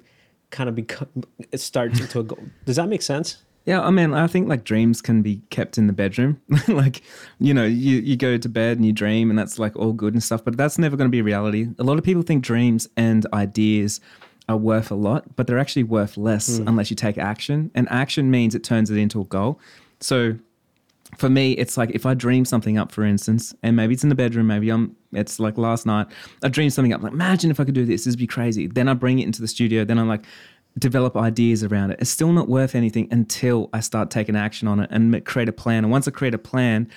kind 0.54 0.68
of 0.68 0.74
become 0.74 1.08
it 1.52 1.60
starts 1.60 2.00
into 2.00 2.20
a 2.20 2.22
goal. 2.22 2.38
Does 2.64 2.76
that 2.76 2.88
make 2.88 3.02
sense? 3.02 3.42
Yeah, 3.66 3.80
I 3.80 3.90
mean, 3.90 4.12
I 4.12 4.26
think 4.26 4.48
like 4.48 4.64
dreams 4.64 5.00
can 5.00 5.22
be 5.22 5.40
kept 5.50 5.78
in 5.78 5.86
the 5.86 5.92
bedroom. 5.92 6.40
like, 6.68 7.02
you 7.40 7.54
know, 7.54 7.64
you, 7.64 7.96
you 7.96 8.14
go 8.16 8.36
to 8.36 8.48
bed 8.48 8.76
and 8.76 8.86
you 8.86 8.92
dream 8.92 9.30
and 9.30 9.38
that's 9.38 9.58
like 9.58 9.74
all 9.74 9.92
good 9.92 10.12
and 10.12 10.22
stuff, 10.22 10.44
but 10.44 10.56
that's 10.56 10.78
never 10.78 10.96
going 10.96 11.08
to 11.08 11.12
be 11.12 11.22
reality. 11.22 11.68
A 11.78 11.82
lot 11.82 11.98
of 11.98 12.04
people 12.04 12.22
think 12.22 12.44
dreams 12.44 12.88
and 12.96 13.26
ideas 13.32 14.00
are 14.50 14.58
worth 14.58 14.90
a 14.90 14.94
lot, 14.94 15.34
but 15.36 15.46
they're 15.46 15.58
actually 15.58 15.84
worth 15.84 16.18
less 16.18 16.58
mm. 16.58 16.68
unless 16.68 16.90
you 16.90 16.96
take 16.96 17.16
action. 17.16 17.70
And 17.74 17.88
action 17.90 18.30
means 18.30 18.54
it 18.54 18.62
turns 18.62 18.90
it 18.90 18.98
into 18.98 19.22
a 19.22 19.24
goal. 19.24 19.58
So 20.00 20.36
for 21.16 21.30
me, 21.30 21.52
it's 21.52 21.78
like 21.78 21.90
if 21.92 22.04
I 22.04 22.12
dream 22.12 22.44
something 22.44 22.76
up, 22.76 22.92
for 22.92 23.02
instance, 23.02 23.54
and 23.62 23.76
maybe 23.76 23.94
it's 23.94 24.02
in 24.02 24.10
the 24.10 24.14
bedroom, 24.14 24.46
maybe 24.46 24.68
I'm, 24.68 24.94
it's 25.16 25.38
like 25.38 25.58
last 25.58 25.86
night, 25.86 26.06
I 26.42 26.48
dreamed 26.48 26.72
something 26.72 26.92
up, 26.92 27.02
like, 27.02 27.12
imagine 27.12 27.50
if 27.50 27.60
I 27.60 27.64
could 27.64 27.74
do 27.74 27.84
this, 27.84 28.04
this 28.04 28.12
would 28.12 28.18
be 28.18 28.26
crazy. 28.26 28.66
Then 28.66 28.88
I 28.88 28.94
bring 28.94 29.18
it 29.18 29.24
into 29.24 29.40
the 29.40 29.48
studio, 29.48 29.84
then 29.84 29.98
I'm 29.98 30.08
like, 30.08 30.24
develop 30.78 31.16
ideas 31.16 31.62
around 31.62 31.92
it. 31.92 31.98
It's 32.00 32.10
still 32.10 32.32
not 32.32 32.48
worth 32.48 32.74
anything 32.74 33.08
until 33.10 33.70
I 33.72 33.80
start 33.80 34.10
taking 34.10 34.36
action 34.36 34.66
on 34.66 34.80
it 34.80 34.90
and 34.90 35.24
create 35.24 35.48
a 35.48 35.52
plan. 35.52 35.84
And 35.84 35.90
once 35.90 36.08
I 36.08 36.10
create 36.10 36.34
a 36.34 36.38
plan, 36.38 36.88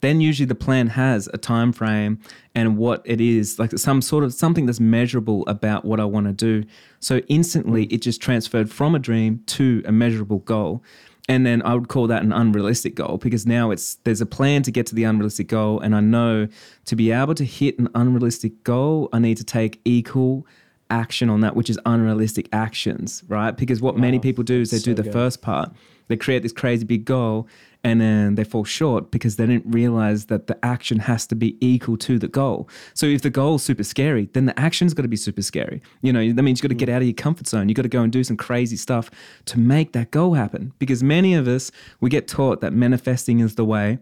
then 0.00 0.20
usually 0.20 0.46
the 0.46 0.54
plan 0.54 0.88
has 0.88 1.28
a 1.32 1.38
time 1.38 1.72
frame 1.72 2.18
and 2.54 2.76
what 2.76 3.02
it 3.04 3.20
is 3.20 3.58
like 3.58 3.72
some 3.78 4.02
sort 4.02 4.24
of 4.24 4.32
something 4.32 4.66
that's 4.66 4.80
measurable 4.80 5.44
about 5.46 5.84
what 5.84 6.00
I 6.00 6.04
want 6.04 6.26
to 6.26 6.32
do. 6.32 6.66
So 7.00 7.18
instantly 7.28 7.84
it 7.84 8.02
just 8.02 8.20
transferred 8.20 8.70
from 8.70 8.94
a 8.94 8.98
dream 8.98 9.42
to 9.46 9.82
a 9.86 9.92
measurable 9.92 10.38
goal. 10.40 10.82
And 11.28 11.44
then 11.44 11.62
I 11.62 11.74
would 11.74 11.88
call 11.88 12.06
that 12.06 12.22
an 12.22 12.32
unrealistic 12.32 12.94
goal 12.94 13.18
because 13.18 13.46
now 13.46 13.70
it's 13.70 13.96
there's 14.04 14.20
a 14.20 14.26
plan 14.26 14.62
to 14.62 14.70
get 14.70 14.86
to 14.86 14.94
the 14.94 15.04
unrealistic 15.04 15.48
goal, 15.48 15.80
and 15.80 15.94
I 15.94 16.00
know 16.00 16.48
to 16.84 16.96
be 16.96 17.10
able 17.10 17.34
to 17.34 17.44
hit 17.44 17.78
an 17.78 17.88
unrealistic 17.94 18.62
goal, 18.64 19.08
I 19.12 19.18
need 19.18 19.36
to 19.38 19.44
take 19.44 19.80
equal 19.84 20.46
action 20.88 21.28
on 21.28 21.40
that, 21.40 21.56
which 21.56 21.68
is 21.68 21.78
unrealistic 21.84 22.48
actions, 22.52 23.24
right? 23.28 23.56
Because 23.56 23.82
what 23.82 23.96
many 23.96 24.18
people 24.18 24.44
do 24.44 24.60
is 24.60 24.70
they 24.70 24.78
do 24.78 24.94
the 24.94 25.02
good. 25.02 25.12
first 25.12 25.42
part, 25.42 25.72
they 26.08 26.16
create 26.16 26.42
this 26.42 26.52
crazy 26.52 26.84
big 26.84 27.04
goal, 27.04 27.48
and 27.86 28.00
then 28.00 28.34
they 28.34 28.42
fall 28.42 28.64
short 28.64 29.12
because 29.12 29.36
they 29.36 29.46
didn't 29.46 29.72
realize 29.72 30.26
that 30.26 30.48
the 30.48 30.58
action 30.64 30.98
has 30.98 31.24
to 31.28 31.36
be 31.36 31.56
equal 31.60 31.96
to 31.98 32.18
the 32.18 32.26
goal. 32.26 32.68
So 32.94 33.06
if 33.06 33.22
the 33.22 33.30
goal's 33.30 33.62
super 33.62 33.84
scary, 33.84 34.28
then 34.32 34.46
the 34.46 34.58
action's 34.58 34.92
got 34.92 35.02
to 35.02 35.08
be 35.08 35.16
super 35.16 35.42
scary. 35.42 35.80
You 36.02 36.12
know, 36.12 36.32
that 36.32 36.42
means 36.42 36.58
you've 36.58 36.68
got 36.68 36.76
to 36.76 36.84
get 36.84 36.88
out 36.92 37.02
of 37.02 37.06
your 37.06 37.14
comfort 37.14 37.46
zone. 37.46 37.68
You've 37.68 37.76
got 37.76 37.82
to 37.82 37.88
go 37.88 38.02
and 38.02 38.12
do 38.12 38.24
some 38.24 38.36
crazy 38.36 38.76
stuff 38.76 39.08
to 39.44 39.60
make 39.60 39.92
that 39.92 40.10
goal 40.10 40.34
happen. 40.34 40.72
Because 40.80 41.04
many 41.04 41.34
of 41.34 41.46
us, 41.46 41.70
we 42.00 42.10
get 42.10 42.26
taught 42.26 42.60
that 42.60 42.72
manifesting 42.72 43.38
is 43.38 43.54
the 43.54 43.64
way. 43.64 44.00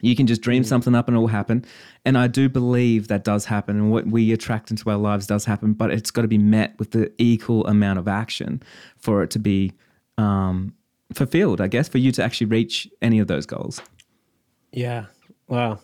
You 0.00 0.16
can 0.16 0.26
just 0.26 0.40
dream 0.40 0.64
something 0.64 0.94
up 0.94 1.06
and 1.06 1.16
it 1.16 1.20
will 1.20 1.28
happen. 1.28 1.64
And 2.06 2.16
I 2.16 2.28
do 2.28 2.48
believe 2.48 3.08
that 3.08 3.24
does 3.24 3.44
happen. 3.44 3.76
And 3.76 3.92
what 3.92 4.06
we 4.06 4.32
attract 4.32 4.70
into 4.70 4.88
our 4.88 4.96
lives 4.96 5.26
does 5.26 5.44
happen, 5.44 5.74
but 5.74 5.90
it's 5.90 6.10
got 6.10 6.22
to 6.22 6.28
be 6.28 6.38
met 6.38 6.78
with 6.78 6.90
the 6.90 7.12
equal 7.18 7.66
amount 7.66 7.98
of 7.98 8.08
action 8.08 8.62
for 8.96 9.22
it 9.22 9.30
to 9.30 9.38
be 9.38 9.72
um, 10.18 10.74
fulfilled, 11.14 11.60
I 11.60 11.68
guess, 11.68 11.88
for 11.88 11.98
you 11.98 12.12
to 12.12 12.22
actually 12.22 12.46
reach 12.46 12.88
any 13.00 13.18
of 13.18 13.26
those 13.26 13.46
goals. 13.46 13.80
Yeah. 14.72 15.06
Wow. 15.48 15.80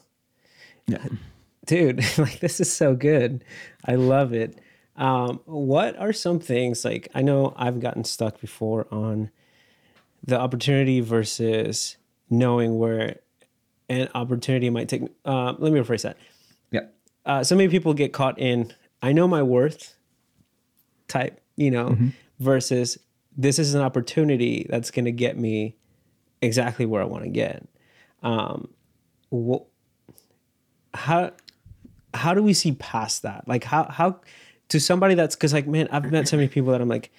Yeah. 0.87 1.04
Dude, 1.66 2.02
like 2.18 2.40
this 2.40 2.61
is 2.61 2.73
so 2.73 2.94
good. 2.94 3.44
I 3.85 3.97
love 3.97 4.32
it. 4.32 4.58
Um, 4.97 5.40
what 5.44 5.97
are 5.97 6.12
some 6.12 6.40
things 6.40 6.85
like 6.85 7.08
I 7.14 7.23
know 7.23 7.54
I've 7.56 7.78
gotten 7.80 8.04
stuck 8.04 8.40
before 8.40 8.87
on 8.90 9.30
the 10.25 10.38
opportunity 10.38 11.00
versus 11.00 11.97
knowing 12.30 12.78
where 12.78 13.20
an 13.88 14.08
opportunity 14.14 14.70
might 14.70 14.88
take. 14.88 15.02
Uh, 15.25 15.54
let 15.58 15.73
me 15.73 15.80
rephrase 15.80 16.02
that. 16.02 16.16
Yeah. 16.70 16.87
Uh, 17.25 17.44
so 17.44 17.54
many 17.54 17.68
people 17.68 17.94
get 17.94 18.12
caught 18.12 18.38
in 18.38 18.73
I 19.02 19.12
know 19.12 19.28
my 19.28 19.42
worth 19.42 19.97
type, 21.06 21.40
you 21.56 21.70
know, 21.70 21.97
versus 22.38 22.99
this 23.38 23.59
is 23.59 23.75
an 23.75 23.80
opportunity 23.80 24.66
that's 24.68 24.90
going 24.90 25.04
to 25.04 25.12
get 25.12 25.38
me 25.38 25.76
exactly 26.42 26.85
where 26.85 27.00
I 27.00 27.04
want 27.07 27.23
to 27.25 27.30
get. 27.30 27.66
Um, 28.23 28.68
wh- 29.33 29.64
how 30.92 31.30
how 32.12 32.35
do 32.35 32.42
we 32.42 32.52
see 32.52 32.73
past 32.73 33.23
that? 33.23 33.47
Like 33.47 33.64
how 33.64 33.85
how 33.85 34.21
to 34.68 34.80
somebody 34.80 35.14
that's 35.14 35.37
because 35.37 35.52
like 35.52 35.68
man, 35.68 35.88
I've 35.92 36.11
met 36.11 36.26
so 36.26 36.37
many 36.37 36.49
people 36.49 36.73
that 36.73 36.80
I'm 36.80 36.88
like, 36.88 37.12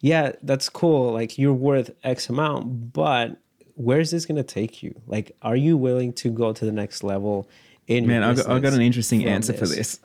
yeah, 0.00 0.32
that's 0.42 0.68
cool. 0.68 1.12
Like 1.12 1.38
you're 1.38 1.54
worth 1.54 1.90
X 2.02 2.28
amount, 2.28 2.92
but 2.92 3.36
where's 3.74 4.10
this 4.10 4.26
gonna 4.26 4.42
take 4.42 4.82
you? 4.82 5.00
Like, 5.06 5.36
are 5.42 5.56
you 5.56 5.76
willing 5.76 6.12
to 6.14 6.30
go 6.30 6.52
to 6.52 6.64
the 6.64 6.72
next 6.72 7.04
level 7.04 7.48
in 7.86 8.06
Man, 8.06 8.24
I've 8.24 8.36
got, 8.36 8.48
I've 8.48 8.62
got 8.62 8.72
an 8.72 8.82
interesting 8.82 9.24
answer 9.26 9.52
for 9.52 9.66
this. 9.66 10.00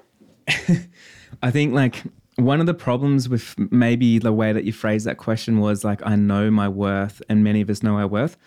I 1.41 1.50
think 1.50 1.74
like 1.74 2.03
one 2.38 2.59
of 2.59 2.65
the 2.65 2.73
problems 2.73 3.27
with 3.27 3.55
maybe 3.71 4.19
the 4.19 4.33
way 4.33 4.53
that 4.53 4.63
you 4.63 4.73
phrased 4.73 5.05
that 5.05 5.17
question 5.17 5.59
was 5.59 5.83
like, 5.83 6.05
I 6.05 6.15
know 6.15 6.50
my 6.50 6.67
worth, 6.67 7.21
and 7.29 7.43
many 7.43 7.61
of 7.61 7.69
us 7.69 7.83
know 7.83 7.97
our 7.97 8.07
worth. 8.07 8.38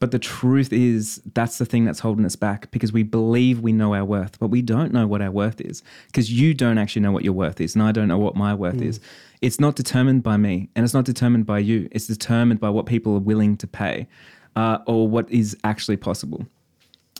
But 0.00 0.12
the 0.12 0.18
truth 0.18 0.72
is, 0.72 1.20
that's 1.34 1.58
the 1.58 1.66
thing 1.66 1.84
that's 1.84 2.00
holding 2.00 2.24
us 2.24 2.34
back 2.34 2.70
because 2.70 2.90
we 2.90 3.02
believe 3.02 3.60
we 3.60 3.72
know 3.72 3.94
our 3.94 4.04
worth, 4.04 4.38
but 4.40 4.48
we 4.48 4.62
don't 4.62 4.94
know 4.94 5.06
what 5.06 5.20
our 5.20 5.30
worth 5.30 5.60
is 5.60 5.82
because 6.06 6.32
you 6.32 6.54
don't 6.54 6.78
actually 6.78 7.02
know 7.02 7.12
what 7.12 7.22
your 7.22 7.34
worth 7.34 7.60
is, 7.60 7.74
and 7.74 7.82
I 7.82 7.92
don't 7.92 8.08
know 8.08 8.18
what 8.18 8.34
my 8.34 8.54
worth 8.54 8.80
is. 8.80 8.98
It's 9.42 9.60
not 9.60 9.76
determined 9.76 10.22
by 10.22 10.38
me, 10.38 10.70
and 10.74 10.84
it's 10.84 10.94
not 10.94 11.04
determined 11.04 11.44
by 11.44 11.58
you. 11.58 11.88
It's 11.92 12.06
determined 12.06 12.60
by 12.60 12.70
what 12.70 12.86
people 12.86 13.14
are 13.16 13.20
willing 13.20 13.58
to 13.58 13.66
pay 13.66 14.08
uh, 14.56 14.78
or 14.86 15.06
what 15.06 15.30
is 15.30 15.54
actually 15.64 15.98
possible. 15.98 16.46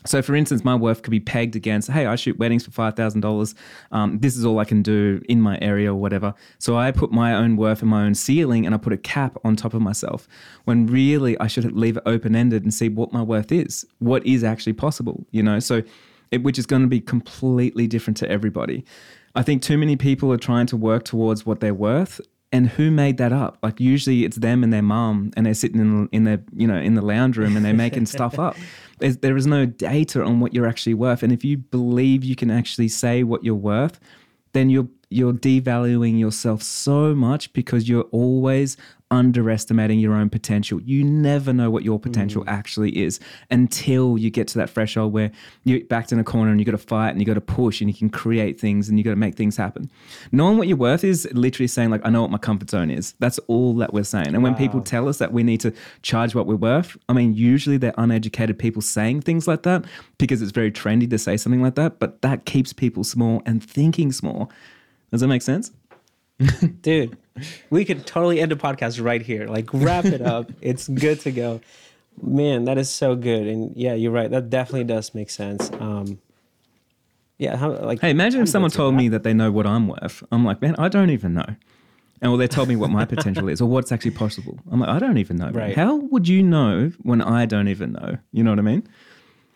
So, 0.07 0.23
for 0.23 0.35
instance, 0.35 0.65
my 0.65 0.75
worth 0.75 1.03
could 1.03 1.11
be 1.11 1.21
pegged 1.21 1.57
against, 1.57 1.91
hey, 1.91 2.07
I 2.07 2.17
shoot 2.17 2.39
weddings 2.39 2.65
for 2.65 2.71
five 2.71 2.97
thousand 2.97 3.21
dollars. 3.21 3.55
Um, 3.93 4.19
this 4.19 4.37
is 4.37 4.45
all 4.45 4.59
I 4.59 4.65
can 4.65 4.83
do 4.83 5.21
in 5.29 5.41
my 5.41 5.59
area 5.61 5.93
or 5.93 5.97
whatever. 5.97 6.35
So 6.59 6.77
I 6.77 6.91
put 6.91 7.13
my 7.13 7.35
own 7.35 7.57
worth 7.57 7.83
and 7.83 7.91
my 7.91 8.05
own 8.05 8.15
ceiling, 8.15 8.67
and 8.67 8.75
I 8.75 8.79
put 8.79 8.93
a 8.93 8.99
cap 8.99 9.37
on 9.45 9.57
top 9.57 9.75
of 9.75 9.83
myself. 9.83 10.27
When 10.65 10.87
really 10.87 11.39
I 11.39 11.47
should 11.47 11.71
leave 11.73 11.97
it 11.97 12.03
open 12.07 12.35
ended 12.35 12.63
and 12.63 12.73
see 12.73 12.89
what 12.89 13.13
my 13.13 13.23
worth 13.23 13.53
is, 13.53 13.87
what 13.99 14.27
is 14.27 14.43
actually 14.45 14.75
possible. 14.75 15.27
You 15.31 15.43
know, 15.43 15.59
so 15.61 15.83
it, 16.31 16.43
which 16.43 16.59
is 16.59 16.67
going 16.67 16.83
to 16.83 16.89
be 16.89 17.01
completely 17.01 17.87
different 17.87 18.17
to 18.19 18.31
everybody. 18.31 18.85
I 19.35 19.43
think 19.43 19.63
too 19.63 19.79
many 19.79 19.97
people 19.97 20.33
are 20.33 20.39
trying 20.39 20.67
to 20.67 20.77
work 20.77 21.05
towards 21.05 21.47
what 21.47 21.61
they're 21.61 21.75
worth 21.75 22.21
and 22.53 22.69
who 22.69 22.91
made 22.91 23.19
that 23.19 23.33
up? 23.33 23.59
Like 23.63 23.79
usually 23.81 24.25
it's 24.25 24.37
them 24.37 24.65
and 24.65 24.73
their 24.73 24.83
mum, 24.83 25.31
and 25.37 25.47
they're 25.47 25.55
sitting 25.55 25.81
in 25.81 26.09
in 26.13 26.25
their 26.25 26.43
you 26.55 26.67
know 26.67 26.79
in 26.79 26.95
the 26.95 27.03
lounge 27.03 27.37
room 27.37 27.57
and 27.57 27.65
they're 27.65 27.75
making 27.75 28.07
stuff 28.07 28.39
up. 28.39 28.57
There's, 28.99 29.17
there 29.19 29.37
is 29.37 29.47
no 29.47 29.65
data 29.65 30.23
on 30.23 30.41
what 30.41 30.53
you're 30.53 30.67
actually 30.67 30.93
worth, 30.93 31.23
and 31.23 31.33
if 31.33 31.43
you 31.45 31.57
believe 31.57 32.23
you 32.23 32.37
can 32.37 32.51
actually 32.51 32.89
say 32.89 33.23
what 33.23 33.43
you're 33.43 33.55
worth, 33.55 33.99
then 34.53 34.69
you're 34.69 34.89
you're 35.09 35.33
devaluing 35.33 36.19
yourself 36.19 36.63
so 36.63 37.15
much 37.15 37.53
because 37.53 37.89
you're 37.89 38.09
always 38.13 38.77
underestimating 39.11 39.99
your 39.99 40.15
own 40.15 40.31
potential. 40.31 40.81
You 40.83 41.03
never 41.03 41.53
know 41.53 41.71
what 41.71 41.83
your 41.83 41.99
potential 41.99 42.45
mm. 42.45 42.49
actually 42.49 42.97
is 43.03 43.19
until 43.51 44.17
you 44.17 44.31
get 44.31 44.47
to 44.49 44.59
that 44.59 44.71
threshold 44.71 45.13
where 45.13 45.33
you're 45.65 45.85
backed 45.85 46.13
in 46.13 46.19
a 46.19 46.25
corner 46.25 46.51
and 46.51 46.61
you 46.61 46.65
got 46.65 46.73
to 46.73 46.79
fight 46.79 47.11
and 47.11 47.21
you 47.21 47.27
got 47.27 47.35
to 47.35 47.41
push 47.41 47.81
and 47.81 47.91
you 47.91 47.95
can 47.95 48.09
create 48.09 48.61
things 48.61 48.89
and 48.89 48.99
you 48.99 49.05
got 49.05 49.11
to 49.11 49.17
make 49.17 49.35
things 49.35 49.57
happen. 49.57 49.91
Knowing 50.31 50.59
what 50.59 50.69
you're 50.69 50.77
worth 50.77 51.03
is 51.03 51.29
literally 51.33 51.67
saying 51.67 51.91
like 51.91 52.01
I 52.05 52.11
know 52.11 52.23
what 52.23 52.31
my 52.31 52.39
comfort 52.39 52.71
zone 52.71 52.91
is. 52.91 53.15
That's 53.19 53.39
all 53.49 53.75
that 53.77 53.93
we're 53.93 54.05
saying. 54.05 54.29
And 54.29 54.43
when 54.43 54.55
people 54.55 54.81
tell 54.81 55.09
us 55.09 55.19
that 55.19 55.33
we 55.33 55.43
need 55.43 55.61
to 55.61 55.73
charge 56.03 56.35
what 56.35 56.47
we're 56.47 56.55
worth, 56.57 56.97
I 57.09 57.13
mean 57.13 57.35
usually 57.35 57.79
they're 57.79 57.95
uneducated 57.99 58.59
people 58.59 58.83
saying 58.83 59.23
things 59.23 59.49
like 59.49 59.63
that 59.65 59.85
because 60.19 60.41
it's 60.41 60.53
very 60.53 60.71
trendy 60.71 61.11
to 61.11 61.19
say 61.19 61.37
something 61.37 61.63
like 61.63 61.75
that, 61.75 61.99
but 61.99 62.23
that 62.23 62.45
keeps 62.45 62.73
people 62.73 63.03
small 63.03 63.43
and 63.45 63.63
thinking 63.63 64.13
small. 64.13 64.51
Does 65.11 65.21
that 65.21 65.29
make 65.29 65.43
sense? 65.43 65.73
dude 66.81 67.17
we 67.71 67.85
could 67.85 68.07
totally 68.07 68.41
end 68.41 68.53
a 68.53 68.57
podcast 68.57 69.03
right 69.03 69.23
here 69.23 69.47
like 69.47 69.69
wrap 69.73 70.05
it 70.05 70.21
up 70.23 70.51
it's 70.61 70.89
good 70.89 71.21
to 71.21 71.31
go 71.31 71.61
man 72.23 72.65
that 72.65 72.77
is 72.79 72.91
so 72.91 73.15
good 73.15 73.47
and 73.47 73.77
yeah 73.77 73.95
you're 73.95 74.13
right 74.13 74.31
that 74.31 74.51
definitely 74.51 74.85
does 74.85 75.15
make 75.15 75.31
sense 75.31 75.71
um 75.81 76.19
yeah 77.39 77.57
how, 77.57 77.71
like 77.73 78.01
Hey, 78.01 78.11
imagine 78.11 78.43
if 78.43 78.49
someone 78.49 78.71
told 78.71 78.95
that. 78.95 78.99
me 78.99 79.09
that 79.09 79.23
they 79.23 79.33
know 79.33 79.51
what 79.51 79.67
I'm 79.67 79.89
worth. 79.89 80.23
I'm 80.31 80.45
like, 80.45 80.61
man, 80.61 80.75
I 80.79 80.89
don't 80.89 81.09
even 81.09 81.33
know. 81.33 81.47
And 82.21 82.31
well, 82.31 82.37
they 82.37 82.47
told 82.49 82.69
me 82.69 82.77
what 82.77 82.91
my 82.91 83.05
potential 83.15 83.49
is 83.49 83.63
or 83.63 83.69
what's 83.71 83.91
actually 83.93 84.11
possible. 84.11 84.59
I'm 84.71 84.81
like, 84.81 84.91
I 84.91 84.99
don't 84.99 85.17
even 85.17 85.37
know. 85.39 85.47
man. 85.47 85.55
Right. 85.55 85.75
How 85.75 85.97
would 85.97 86.29
you 86.29 86.43
know 86.43 86.93
when 87.03 87.23
I 87.23 87.47
don't 87.47 87.69
even 87.69 87.93
know? 87.93 88.19
You 88.33 88.45
know 88.45 88.51
what 88.51 88.59
I 88.59 88.63
mean? 88.63 88.87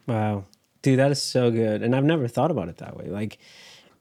Wow. 0.07 0.45
Dude, 0.81 0.99
that 0.99 1.11
is 1.11 1.21
so 1.23 1.51
good. 1.51 1.83
And 1.83 1.95
I've 1.95 2.05
never 2.05 2.27
thought 2.27 2.51
about 2.51 2.71
it 2.71 2.79
that 2.79 2.97
way. 2.97 3.09
Like, 3.09 3.37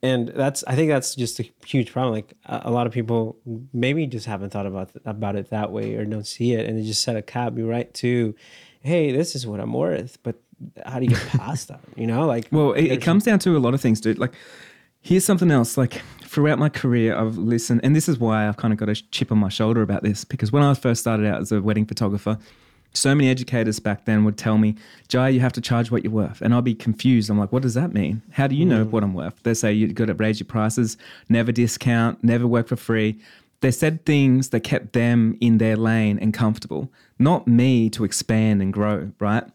and 0.04 0.28
that's, 0.28 0.66
I 0.68 0.76
think 0.76 0.90
that's 0.90 1.16
just 1.16 1.40
a 1.40 1.50
huge 1.66 1.94
problem. 1.94 2.14
Like, 2.14 2.34
a, 2.46 2.64
a 2.66 2.72
lot 2.72 2.86
of 2.86 2.94
people 2.94 3.38
maybe 3.72 4.06
just 4.06 4.26
haven't 4.26 4.50
thought 4.50 4.66
about, 4.66 4.92
about 5.06 5.38
it 5.38 5.50
that 5.50 5.72
way 5.72 5.96
or 5.96 6.04
don't 6.04 6.28
see 6.28 6.54
it. 6.54 6.68
And 6.68 6.78
they 6.78 6.84
just 6.84 7.02
set 7.02 7.16
a 7.16 7.22
cap, 7.22 7.58
you 7.58 7.70
right 7.70 7.92
to, 7.96 8.36
hey, 8.82 9.14
this 9.14 9.34
is 9.34 9.48
what 9.48 9.62
I'm 9.62 9.72
worth. 9.72 10.18
But 10.22 10.36
how 10.86 11.00
do 11.00 11.06
you 11.06 11.12
get 11.12 11.26
past 11.30 11.70
that? 11.70 11.80
You 11.96 12.06
know, 12.06 12.28
like, 12.28 12.50
Well, 12.52 12.74
it, 12.74 12.84
it 12.84 13.02
comes 13.02 13.24
down 13.24 13.40
to 13.40 13.56
a 13.56 13.60
lot 13.60 13.74
of 13.74 13.80
things, 13.80 14.02
dude. 14.02 14.20
Like, 14.20 14.34
here's 15.02 15.24
something 15.24 15.50
else. 15.50 15.78
Like, 15.78 16.02
throughout 16.26 16.60
my 16.60 16.68
career, 16.68 17.16
I've 17.16 17.38
listened, 17.38 17.80
and 17.82 17.96
this 17.96 18.10
is 18.10 18.20
why 18.20 18.48
I've 18.48 18.58
kind 18.58 18.74
of 18.74 18.80
got 18.80 18.90
a 18.90 18.96
chip 18.96 19.32
on 19.32 19.38
my 19.38 19.50
shoulder 19.50 19.82
about 19.82 20.04
this 20.04 20.26
because 20.26 20.52
when 20.52 20.64
I 20.64 20.74
first 20.74 21.00
started 21.00 21.28
out 21.28 21.40
as 21.40 21.54
a 21.54 21.62
wedding 21.62 21.86
photographer, 21.86 22.38
so 22.94 23.16
many 23.16 23.30
educators 23.30 23.80
back 23.80 24.06
then 24.06 24.24
would 24.24 24.38
tell 24.38 24.58
me, 24.58 24.76
Jai, 25.08 25.30
you 25.30 25.40
have 25.40 25.54
to 25.54 25.62
charge 25.62 25.90
what 25.92 26.04
you're 26.04 26.14
worth. 26.14 26.42
And 26.42 26.54
I'll 26.54 26.62
be 26.62 26.76
confused. 26.76 27.30
I'm 27.30 27.40
like, 27.40 27.52
what 27.52 27.64
does 27.64 27.74
that 27.74 27.94
mean? 27.94 28.22
How 28.32 28.48
do 28.48 28.56
you 28.56 28.66
know 28.66 28.84
hmm. 28.84 28.92
what 28.92 29.04
I'm 29.04 29.14
worth? 29.14 29.42
They 29.44 29.54
say 29.54 29.74
you've 29.74 29.96
got 29.96 30.06
to 30.06 30.14
raise 30.14 30.40
your 30.40 30.48
prices, 30.48 30.98
never 31.30 31.52
discount, 31.52 32.24
never 32.24 32.46
work 32.46 32.68
for 32.68 32.76
free. 32.76 33.20
They 33.62 33.72
said 33.72 34.06
things 34.06 34.50
that 34.50 34.60
kept 34.60 34.94
them 34.94 35.38
in 35.40 35.58
their 35.58 35.78
lane 35.78 36.20
and 36.20 36.34
comfortable, 36.34 36.92
not 37.18 37.48
me 37.48 37.90
to 37.92 38.04
expand 38.04 38.62
and 38.62 38.74
grow, 38.74 39.12
right? 39.20 39.46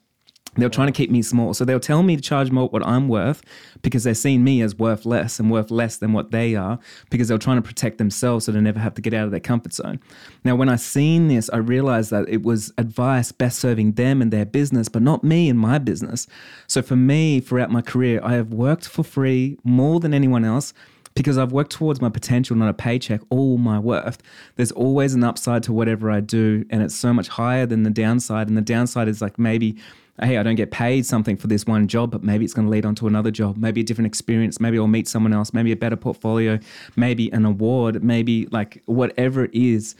They're 0.58 0.68
trying 0.68 0.88
to 0.88 0.92
keep 0.92 1.10
me 1.10 1.22
small. 1.22 1.54
So 1.54 1.64
they'll 1.64 1.80
tell 1.80 2.02
me 2.02 2.16
to 2.16 2.22
charge 2.22 2.50
more 2.50 2.68
what 2.68 2.86
I'm 2.86 3.08
worth 3.08 3.42
because 3.82 4.04
they're 4.04 4.14
seeing 4.14 4.42
me 4.42 4.60
as 4.60 4.74
worth 4.74 5.06
less 5.06 5.38
and 5.38 5.50
worth 5.50 5.70
less 5.70 5.98
than 5.98 6.12
what 6.12 6.30
they 6.30 6.56
are 6.56 6.78
because 7.10 7.28
they're 7.28 7.38
trying 7.38 7.56
to 7.58 7.62
protect 7.62 7.98
themselves 7.98 8.44
so 8.44 8.52
they 8.52 8.60
never 8.60 8.80
have 8.80 8.94
to 8.94 9.02
get 9.02 9.14
out 9.14 9.24
of 9.24 9.30
their 9.30 9.40
comfort 9.40 9.72
zone. 9.72 10.00
Now, 10.44 10.56
when 10.56 10.68
I 10.68 10.76
seen 10.76 11.28
this, 11.28 11.48
I 11.50 11.58
realized 11.58 12.10
that 12.10 12.28
it 12.28 12.42
was 12.42 12.72
advice 12.76 13.32
best 13.32 13.60
serving 13.60 13.92
them 13.92 14.20
and 14.20 14.32
their 14.32 14.44
business, 14.44 14.88
but 14.88 15.02
not 15.02 15.22
me 15.22 15.48
and 15.48 15.58
my 15.58 15.78
business. 15.78 16.26
So 16.66 16.82
for 16.82 16.96
me, 16.96 17.40
throughout 17.40 17.70
my 17.70 17.82
career, 17.82 18.20
I 18.22 18.34
have 18.34 18.52
worked 18.52 18.88
for 18.88 19.04
free 19.04 19.58
more 19.62 20.00
than 20.00 20.12
anyone 20.12 20.44
else 20.44 20.74
because 21.18 21.36
I've 21.36 21.52
worked 21.52 21.72
towards 21.72 22.00
my 22.00 22.08
potential, 22.08 22.56
not 22.56 22.68
a 22.68 22.74
paycheck, 22.74 23.20
all 23.28 23.58
my 23.58 23.78
worth. 23.78 24.22
There's 24.54 24.70
always 24.72 25.14
an 25.14 25.24
upside 25.24 25.64
to 25.64 25.72
whatever 25.72 26.10
I 26.10 26.20
do, 26.20 26.64
and 26.70 26.80
it's 26.80 26.94
so 26.94 27.12
much 27.12 27.26
higher 27.26 27.66
than 27.66 27.82
the 27.82 27.90
downside. 27.90 28.48
And 28.48 28.56
the 28.56 28.62
downside 28.62 29.08
is 29.08 29.20
like 29.20 29.36
maybe, 29.36 29.76
hey, 30.22 30.38
I 30.38 30.42
don't 30.42 30.56
get 30.56 30.70
paid 30.70 31.06
something 31.06 31.36
for 31.36 31.46
this 31.46 31.66
one 31.66 31.86
job, 31.88 32.10
but 32.10 32.22
maybe 32.22 32.44
it's 32.44 32.54
going 32.54 32.66
to 32.66 32.70
lead 32.70 32.84
on 32.84 32.94
to 32.96 33.06
another 33.06 33.30
job, 33.30 33.56
maybe 33.56 33.80
a 33.80 33.84
different 33.84 34.06
experience, 34.06 34.60
maybe 34.60 34.78
I'll 34.78 34.86
meet 34.86 35.08
someone 35.08 35.32
else, 35.32 35.52
maybe 35.52 35.72
a 35.72 35.76
better 35.76 35.96
portfolio, 35.96 36.58
maybe 36.96 37.30
an 37.32 37.44
award, 37.44 38.02
maybe 38.02 38.46
like 38.46 38.82
whatever 38.86 39.44
it 39.44 39.54
is. 39.54 39.94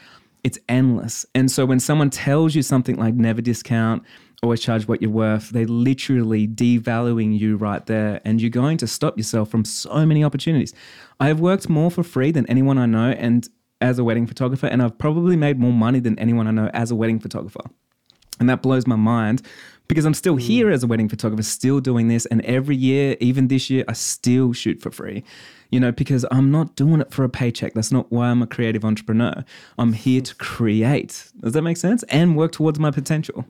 it's 0.45 0.59
endless. 0.69 1.27
And 1.35 1.51
so 1.51 1.67
when 1.67 1.81
someone 1.81 2.11
tells 2.11 2.55
you 2.55 2.63
something 2.63 2.97
like 2.97 3.15
never 3.15 3.41
discount, 3.41 4.03
always 4.43 4.61
charge 4.61 4.87
what 4.87 5.03
you're 5.03 5.11
worth, 5.11 5.51
they're 5.51 5.67
literally 5.67 6.47
devaluing 6.47 7.39
you 7.39 7.57
right 7.57 7.85
there. 7.87 8.21
And 8.25 8.41
you're 8.41 8.51
going 8.51 8.79
to 8.79 8.87
stop 8.87 9.17
yourself 9.17 9.51
from 9.51 9.65
so 9.65 10.07
many 10.07 10.23
opportunities. 10.23 10.75
I've 11.19 11.41
worked 11.41 11.69
more 11.69 11.91
for 11.91 12.03
free 12.03 12.31
than 12.31 12.47
anyone 12.47 12.79
I 12.79 12.87
know 12.87 13.11
and 13.11 13.49
as 13.81 13.99
a 13.99 14.05
wedding 14.05 14.27
photographer, 14.27 14.67
and 14.67 14.83
I've 14.83 14.99
probably 14.99 15.37
made 15.37 15.59
more 15.59 15.73
money 15.73 16.01
than 16.01 16.19
anyone 16.19 16.47
I 16.47 16.51
know 16.51 16.69
as 16.73 16.91
a 16.91 16.97
wedding 16.97 17.21
photographer. 17.21 17.61
And 18.41 18.49
that 18.49 18.63
blows 18.63 18.87
my 18.87 18.97
mind 18.97 19.43
because 19.88 20.04
I'm 20.04 20.14
still 20.14 20.37
here 20.37 20.66
mm. 20.66 20.73
as 20.73 20.83
a 20.83 20.87
wedding 20.87 21.09
photographer, 21.09 21.42
still 21.42 21.80
doing 21.80 22.09
this. 22.09 22.26
And 22.26 22.42
every 22.42 22.76
year, 22.76 23.16
even 23.21 23.49
this 23.49 23.71
year, 23.71 23.85
I 23.88 23.95
still 23.95 24.52
shoot 24.52 24.80
for 24.80 24.90
free, 24.90 25.25
you 25.71 25.80
know, 25.80 25.90
because 25.90 26.26
I'm 26.30 26.50
not 26.50 26.76
doing 26.76 27.00
it 27.00 27.12
for 27.12 27.25
a 27.25 27.28
paycheck. 27.28 27.75
That's 27.75 27.90
not 27.90 28.12
why 28.12 28.28
I'm 28.28 28.42
a 28.42 28.47
creative 28.47 28.85
entrepreneur. 28.85 29.45
I'm 29.78 29.95
here 29.95 30.21
to 30.21 30.35
create. 30.37 31.30
Does 31.40 31.54
that 31.54 31.62
make 31.62 31.78
sense? 31.78 32.02
And 32.04 32.37
work 32.37 32.52
towards 32.52 32.78
my 32.78 32.90
potential. 32.90 33.47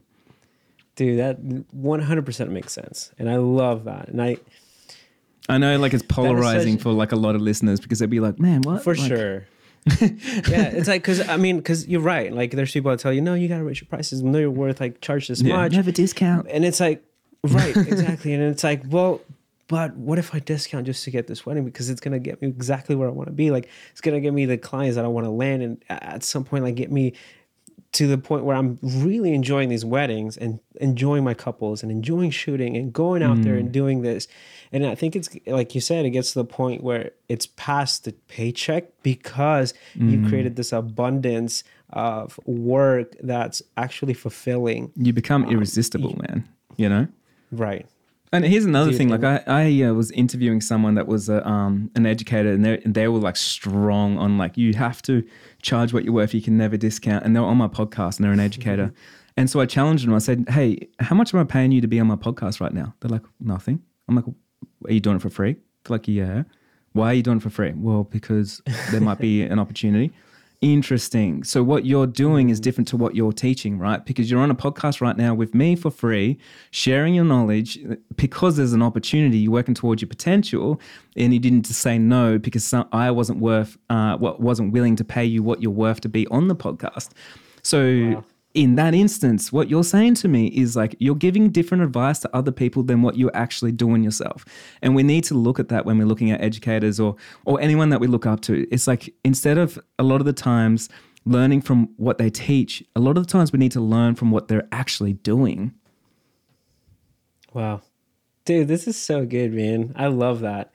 Dude, 0.95 1.19
that 1.19 1.41
100% 1.43 2.49
makes 2.49 2.73
sense. 2.73 3.11
And 3.19 3.29
I 3.29 3.35
love 3.37 3.83
that. 3.85 4.07
And 4.07 4.21
I, 4.21 4.37
I 5.47 5.57
know 5.57 5.77
like 5.77 5.93
it's 5.93 6.03
polarizing 6.03 6.75
such, 6.75 6.83
for 6.83 6.91
like 6.91 7.11
a 7.11 7.15
lot 7.15 7.35
of 7.35 7.41
listeners 7.41 7.79
because 7.79 7.99
they'd 7.99 8.09
be 8.09 8.19
like, 8.19 8.39
man, 8.39 8.61
what? 8.61 8.83
For 8.83 8.95
like, 8.95 9.07
sure. 9.07 9.47
yeah, 10.01 10.69
it's 10.69 10.87
like 10.87 11.01
because 11.01 11.27
I 11.27 11.37
mean, 11.37 11.57
because 11.57 11.87
you're 11.87 12.01
right. 12.01 12.33
Like, 12.33 12.51
there's 12.51 12.71
people 12.71 12.91
that 12.91 12.99
tell 12.99 13.13
you, 13.13 13.21
no, 13.21 13.33
you 13.33 13.47
gotta 13.47 13.63
raise 13.63 13.81
your 13.81 13.87
prices. 13.87 14.21
No, 14.21 14.37
you're 14.39 14.51
worth 14.51 14.79
like 14.79 15.01
charge 15.01 15.27
this 15.27 15.41
yeah, 15.41 15.55
much. 15.55 15.71
You 15.71 15.77
have 15.77 15.87
a 15.87 15.93
discount, 15.93 16.47
and 16.49 16.65
it's 16.65 16.79
like, 16.79 17.03
right, 17.43 17.75
exactly. 17.77 18.33
and 18.33 18.43
it's 18.43 18.63
like, 18.63 18.83
well, 18.87 19.21
but 19.67 19.95
what 19.95 20.19
if 20.19 20.35
I 20.35 20.39
discount 20.39 20.85
just 20.85 21.03
to 21.05 21.11
get 21.11 21.27
this 21.27 21.45
wedding 21.45 21.63
because 21.63 21.89
it's 21.89 22.01
gonna 22.01 22.19
get 22.19 22.41
me 22.41 22.47
exactly 22.47 22.95
where 22.95 23.07
I 23.07 23.11
want 23.11 23.27
to 23.27 23.33
be? 23.33 23.51
Like, 23.51 23.69
it's 23.91 24.01
gonna 24.01 24.19
get 24.19 24.33
me 24.33 24.45
the 24.45 24.57
clients 24.57 24.95
that 24.95 25.05
I 25.05 25.07
want 25.07 25.25
to 25.25 25.31
land, 25.31 25.63
and 25.63 25.83
at 25.89 26.23
some 26.23 26.43
point, 26.43 26.63
like, 26.63 26.75
get 26.75 26.91
me 26.91 27.13
to 27.91 28.07
the 28.07 28.17
point 28.17 28.45
where 28.45 28.55
I'm 28.55 28.77
really 28.83 29.33
enjoying 29.33 29.69
these 29.69 29.83
weddings 29.83 30.37
and 30.37 30.59
enjoying 30.79 31.23
my 31.23 31.33
couples 31.33 31.81
and 31.81 31.91
enjoying 31.91 32.29
shooting 32.29 32.77
and 32.77 32.93
going 32.93 33.23
out 33.23 33.37
mm. 33.37 33.43
there 33.43 33.55
and 33.55 33.71
doing 33.71 34.03
this. 34.03 34.27
And 34.71 34.85
I 34.85 34.93
think 34.93 35.15
it's 35.15 35.29
like 35.47 35.73
you 35.73 35.81
said, 35.81 36.05
it 36.05 36.11
gets 36.11 36.33
to 36.33 36.39
the 36.39 36.45
point 36.45 36.83
where 36.83 37.11
it's 37.27 37.47
past 37.47 38.05
the 38.05 38.13
paycheck 38.27 38.85
because 39.01 39.73
mm. 39.95 40.11
you 40.11 40.29
created 40.29 40.55
this 40.55 40.71
abundance 40.71 41.63
of 41.89 42.39
work 42.45 43.15
that's 43.21 43.63
actually 43.75 44.13
fulfilling. 44.13 44.91
You 44.95 45.11
become 45.11 45.45
um, 45.45 45.51
irresistible, 45.51 46.11
you, 46.11 46.21
man. 46.27 46.49
You 46.77 46.89
know? 46.89 47.07
Right. 47.51 47.87
And 48.31 48.45
here's 48.45 48.65
another 48.65 48.91
thing. 48.91 49.09
Like 49.09 49.23
I, 49.23 49.43
I 49.47 49.83
uh, 49.83 49.93
was 49.93 50.11
interviewing 50.11 50.61
someone 50.61 50.93
that 50.95 51.07
was 51.07 51.29
a, 51.29 51.47
um, 51.47 51.89
an 51.95 52.05
educator, 52.05 52.51
and 52.51 52.63
they 52.63 52.79
and 52.83 52.93
they 52.93 53.07
were 53.07 53.17
like 53.17 53.35
strong 53.35 54.19
on 54.19 54.37
like 54.37 54.55
you 54.55 54.73
have 54.75 55.01
to 55.03 55.25
charge 55.61 55.93
what 55.93 56.03
you're 56.03 56.13
worth. 56.13 56.33
You 56.33 56.41
can 56.41 56.57
never 56.57 56.77
discount. 56.77 57.25
And 57.25 57.35
they're 57.35 57.43
on 57.43 57.57
my 57.57 57.67
podcast, 57.67 58.17
and 58.17 58.25
they're 58.25 58.33
an 58.33 58.39
educator. 58.39 58.93
And 59.37 59.49
so 59.49 59.59
I 59.59 59.65
challenged 59.65 60.05
them. 60.05 60.13
I 60.13 60.19
said, 60.19 60.45
"Hey, 60.49 60.89
how 60.99 61.15
much 61.15 61.33
am 61.33 61.39
I 61.39 61.43
paying 61.43 61.71
you 61.71 61.81
to 61.81 61.87
be 61.87 61.99
on 61.99 62.07
my 62.07 62.15
podcast 62.15 62.59
right 62.59 62.73
now?" 62.73 62.93
They're 62.99 63.09
like, 63.09 63.23
"Nothing." 63.39 63.81
I'm 64.07 64.15
like, 64.15 64.25
"Are 64.85 64.91
you 64.91 64.99
doing 64.99 65.17
it 65.17 65.21
for 65.21 65.29
free?" 65.29 65.53
They're 65.83 65.95
like, 65.97 66.07
"Yeah." 66.07 66.43
Why 66.93 67.11
are 67.11 67.13
you 67.13 67.21
doing 67.23 67.37
it 67.37 67.43
for 67.43 67.51
free? 67.51 67.71
Well, 67.75 68.05
because 68.05 68.61
there 68.91 68.99
might 68.99 69.19
be 69.19 69.43
an 69.43 69.59
opportunity. 69.59 70.11
Interesting. 70.61 71.45
So 71.45 71.63
what 71.63 71.85
you're 71.85 72.05
doing 72.05 72.49
is 72.49 72.59
different 72.59 72.89
to 72.89 72.97
what 72.97 73.15
you're 73.15 73.31
teaching, 73.31 73.79
right? 73.79 74.05
Because 74.05 74.29
you're 74.29 74.41
on 74.41 74.51
a 74.51 74.55
podcast 74.55 74.99
right 74.99 75.15
now 75.15 75.33
with 75.33 75.55
me 75.55 75.77
for 75.77 75.89
free, 75.89 76.37
sharing 76.71 77.13
your 77.13 77.23
knowledge 77.23 77.79
because 78.17 78.57
there's 78.57 78.73
an 78.73 78.81
opportunity. 78.81 79.37
You're 79.37 79.53
working 79.53 79.73
towards 79.73 80.01
your 80.01 80.09
potential, 80.09 80.81
and 81.15 81.33
you 81.33 81.39
didn't 81.39 81.65
say 81.65 81.97
no 81.97 82.37
because 82.37 82.65
some, 82.65 82.89
I 82.91 83.09
wasn't 83.11 83.39
worth, 83.39 83.77
uh, 83.89 84.17
what 84.17 84.41
wasn't 84.41 84.73
willing 84.73 84.97
to 84.97 85.05
pay 85.05 85.23
you 85.23 85.41
what 85.43 85.61
you're 85.61 85.71
worth 85.71 86.01
to 86.01 86.09
be 86.09 86.27
on 86.27 86.49
the 86.49 86.55
podcast. 86.57 87.11
So 87.63 88.15
wow 88.15 88.23
in 88.53 88.75
that 88.75 88.95
instance, 88.95 89.53
what 89.53 89.69
you're 89.69 89.83
saying 89.83 90.15
to 90.15 90.27
me 90.27 90.47
is 90.47 90.75
like 90.75 90.95
you're 90.99 91.15
giving 91.15 91.51
different 91.51 91.83
advice 91.83 92.19
to 92.19 92.35
other 92.35 92.51
people 92.51 92.81
than 92.81 93.01
what 93.01 93.15
you're 93.15 93.35
actually 93.35 93.71
doing 93.71 94.03
yourself. 94.03 94.43
And 94.81 94.95
we 94.95 95.03
need 95.03 95.23
to 95.25 95.35
look 95.35 95.59
at 95.59 95.69
that 95.69 95.85
when 95.85 95.97
we're 95.97 96.07
looking 96.07 96.31
at 96.31 96.41
educators 96.41 96.99
or 96.99 97.15
or 97.45 97.61
anyone 97.61 97.89
that 97.89 97.99
we 97.99 98.07
look 98.07 98.25
up 98.25 98.41
to. 98.41 98.67
It's 98.71 98.87
like 98.87 99.13
instead 99.23 99.57
of 99.57 99.79
a 99.99 100.03
lot 100.03 100.19
of 100.19 100.25
the 100.25 100.33
times 100.33 100.89
learning 101.25 101.61
from 101.61 101.89
what 101.97 102.17
they 102.17 102.29
teach, 102.29 102.83
a 102.95 102.99
lot 102.99 103.17
of 103.17 103.27
the 103.27 103.31
times 103.31 103.51
we 103.51 103.59
need 103.59 103.71
to 103.73 103.81
learn 103.81 104.15
from 104.15 104.31
what 104.31 104.47
they're 104.47 104.67
actually 104.71 105.13
doing. 105.13 105.73
Wow. 107.53 107.81
Dude, 108.45 108.67
this 108.67 108.87
is 108.87 108.97
so 108.97 109.25
good, 109.25 109.53
man. 109.53 109.93
I 109.95 110.07
love 110.07 110.39
that. 110.39 110.73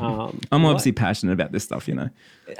Um, 0.00 0.40
I'm 0.50 0.64
obviously 0.64 0.92
what, 0.92 0.98
passionate 0.98 1.32
about 1.32 1.52
this 1.52 1.64
stuff, 1.64 1.88
you 1.88 1.94
know. 1.94 2.10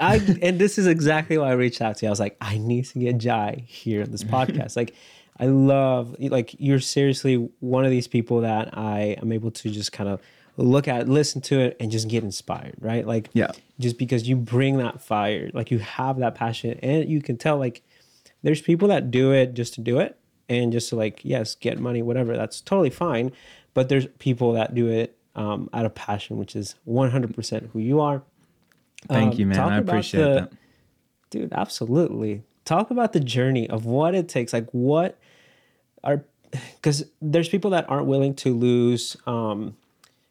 I 0.00 0.16
and 0.42 0.58
this 0.58 0.78
is 0.78 0.86
exactly 0.86 1.38
why 1.38 1.50
I 1.50 1.52
reached 1.52 1.80
out 1.80 1.96
to 1.96 2.06
you. 2.06 2.08
I 2.08 2.10
was 2.10 2.20
like, 2.20 2.36
I 2.40 2.58
need 2.58 2.84
to 2.86 2.98
get 2.98 3.18
Jai 3.18 3.64
here 3.66 4.02
on 4.02 4.10
this 4.10 4.24
podcast. 4.24 4.76
like, 4.76 4.94
I 5.38 5.46
love 5.46 6.16
like 6.18 6.54
you're 6.58 6.80
seriously 6.80 7.48
one 7.60 7.84
of 7.84 7.90
these 7.90 8.08
people 8.08 8.42
that 8.42 8.76
I 8.76 9.16
am 9.20 9.32
able 9.32 9.50
to 9.52 9.70
just 9.70 9.92
kind 9.92 10.08
of 10.08 10.20
look 10.56 10.86
at, 10.86 11.08
listen 11.08 11.40
to 11.42 11.60
it, 11.60 11.76
and 11.80 11.90
just 11.90 12.08
get 12.08 12.22
inspired, 12.22 12.76
right? 12.78 13.06
Like, 13.06 13.30
yeah, 13.32 13.50
just 13.80 13.98
because 13.98 14.28
you 14.28 14.36
bring 14.36 14.76
that 14.78 15.00
fire, 15.00 15.50
like 15.52 15.70
you 15.70 15.78
have 15.78 16.18
that 16.18 16.34
passion, 16.34 16.78
and 16.82 17.08
you 17.08 17.20
can 17.20 17.36
tell 17.36 17.58
like 17.58 17.82
there's 18.42 18.60
people 18.60 18.88
that 18.88 19.10
do 19.10 19.32
it 19.32 19.54
just 19.54 19.74
to 19.74 19.80
do 19.80 19.98
it 19.98 20.18
and 20.48 20.72
just 20.72 20.90
to 20.90 20.96
like 20.96 21.20
yes 21.24 21.54
get 21.56 21.80
money 21.80 22.02
whatever 22.02 22.36
that's 22.36 22.60
totally 22.60 22.90
fine 22.90 23.32
but 23.72 23.88
there's 23.88 24.06
people 24.18 24.52
that 24.52 24.74
do 24.74 24.88
it 24.88 25.13
um, 25.34 25.68
out 25.72 25.84
of 25.84 25.94
passion, 25.94 26.36
which 26.36 26.56
is 26.56 26.76
100% 26.86 27.70
who 27.70 27.78
you 27.78 28.00
are. 28.00 28.22
Thank 29.08 29.34
um, 29.34 29.40
you, 29.40 29.46
man. 29.46 29.60
I 29.60 29.78
appreciate 29.78 30.22
the, 30.22 30.34
that. 30.34 30.52
Dude, 31.30 31.52
absolutely. 31.52 32.42
Talk 32.64 32.90
about 32.90 33.12
the 33.12 33.20
journey 33.20 33.68
of 33.68 33.84
what 33.84 34.14
it 34.14 34.28
takes. 34.28 34.52
Like, 34.52 34.68
what 34.70 35.18
are, 36.02 36.24
because 36.50 37.04
there's 37.20 37.48
people 37.48 37.70
that 37.70 37.88
aren't 37.88 38.06
willing 38.06 38.34
to 38.36 38.54
lose 38.54 39.16
um, 39.26 39.76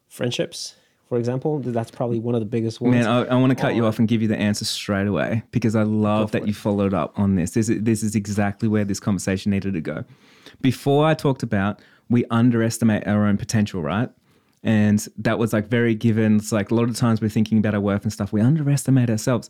friendships, 0.07 0.75
for 1.09 1.17
example. 1.19 1.59
That's 1.59 1.91
probably 1.91 2.19
one 2.19 2.33
of 2.33 2.41
the 2.41 2.45
biggest 2.45 2.81
ones. 2.81 2.95
Man, 2.95 3.05
I, 3.05 3.25
I 3.25 3.35
want 3.35 3.51
to 3.51 3.55
cut 3.55 3.75
you 3.75 3.85
off 3.85 3.99
and 3.99 4.07
give 4.07 4.21
you 4.21 4.27
the 4.27 4.37
answer 4.37 4.65
straight 4.65 5.07
away 5.07 5.43
because 5.51 5.75
I 5.75 5.83
love 5.83 6.31
that 6.31 6.43
it. 6.43 6.47
you 6.47 6.53
followed 6.53 6.93
up 6.93 7.17
on 7.19 7.35
this. 7.35 7.51
This 7.51 7.69
is, 7.69 7.83
this 7.83 8.01
is 8.01 8.15
exactly 8.15 8.67
where 8.67 8.85
this 8.85 8.99
conversation 8.99 9.51
needed 9.51 9.73
to 9.73 9.81
go. 9.81 10.05
Before 10.61 11.05
I 11.05 11.13
talked 11.13 11.43
about 11.43 11.81
we 12.09 12.25
underestimate 12.29 13.07
our 13.07 13.25
own 13.25 13.37
potential, 13.37 13.81
right? 13.81 14.09
And 14.63 15.05
that 15.17 15.39
was 15.39 15.51
like 15.51 15.67
very 15.67 15.93
given. 15.93 16.37
It's 16.37 16.51
like 16.51 16.71
a 16.71 16.75
lot 16.75 16.89
of 16.89 16.95
times 16.95 17.21
we're 17.21 17.29
thinking 17.29 17.57
about 17.57 17.75
our 17.75 17.81
worth 17.81 18.03
and 18.03 18.13
stuff, 18.13 18.31
we 18.31 18.41
underestimate 18.41 19.09
ourselves. 19.09 19.49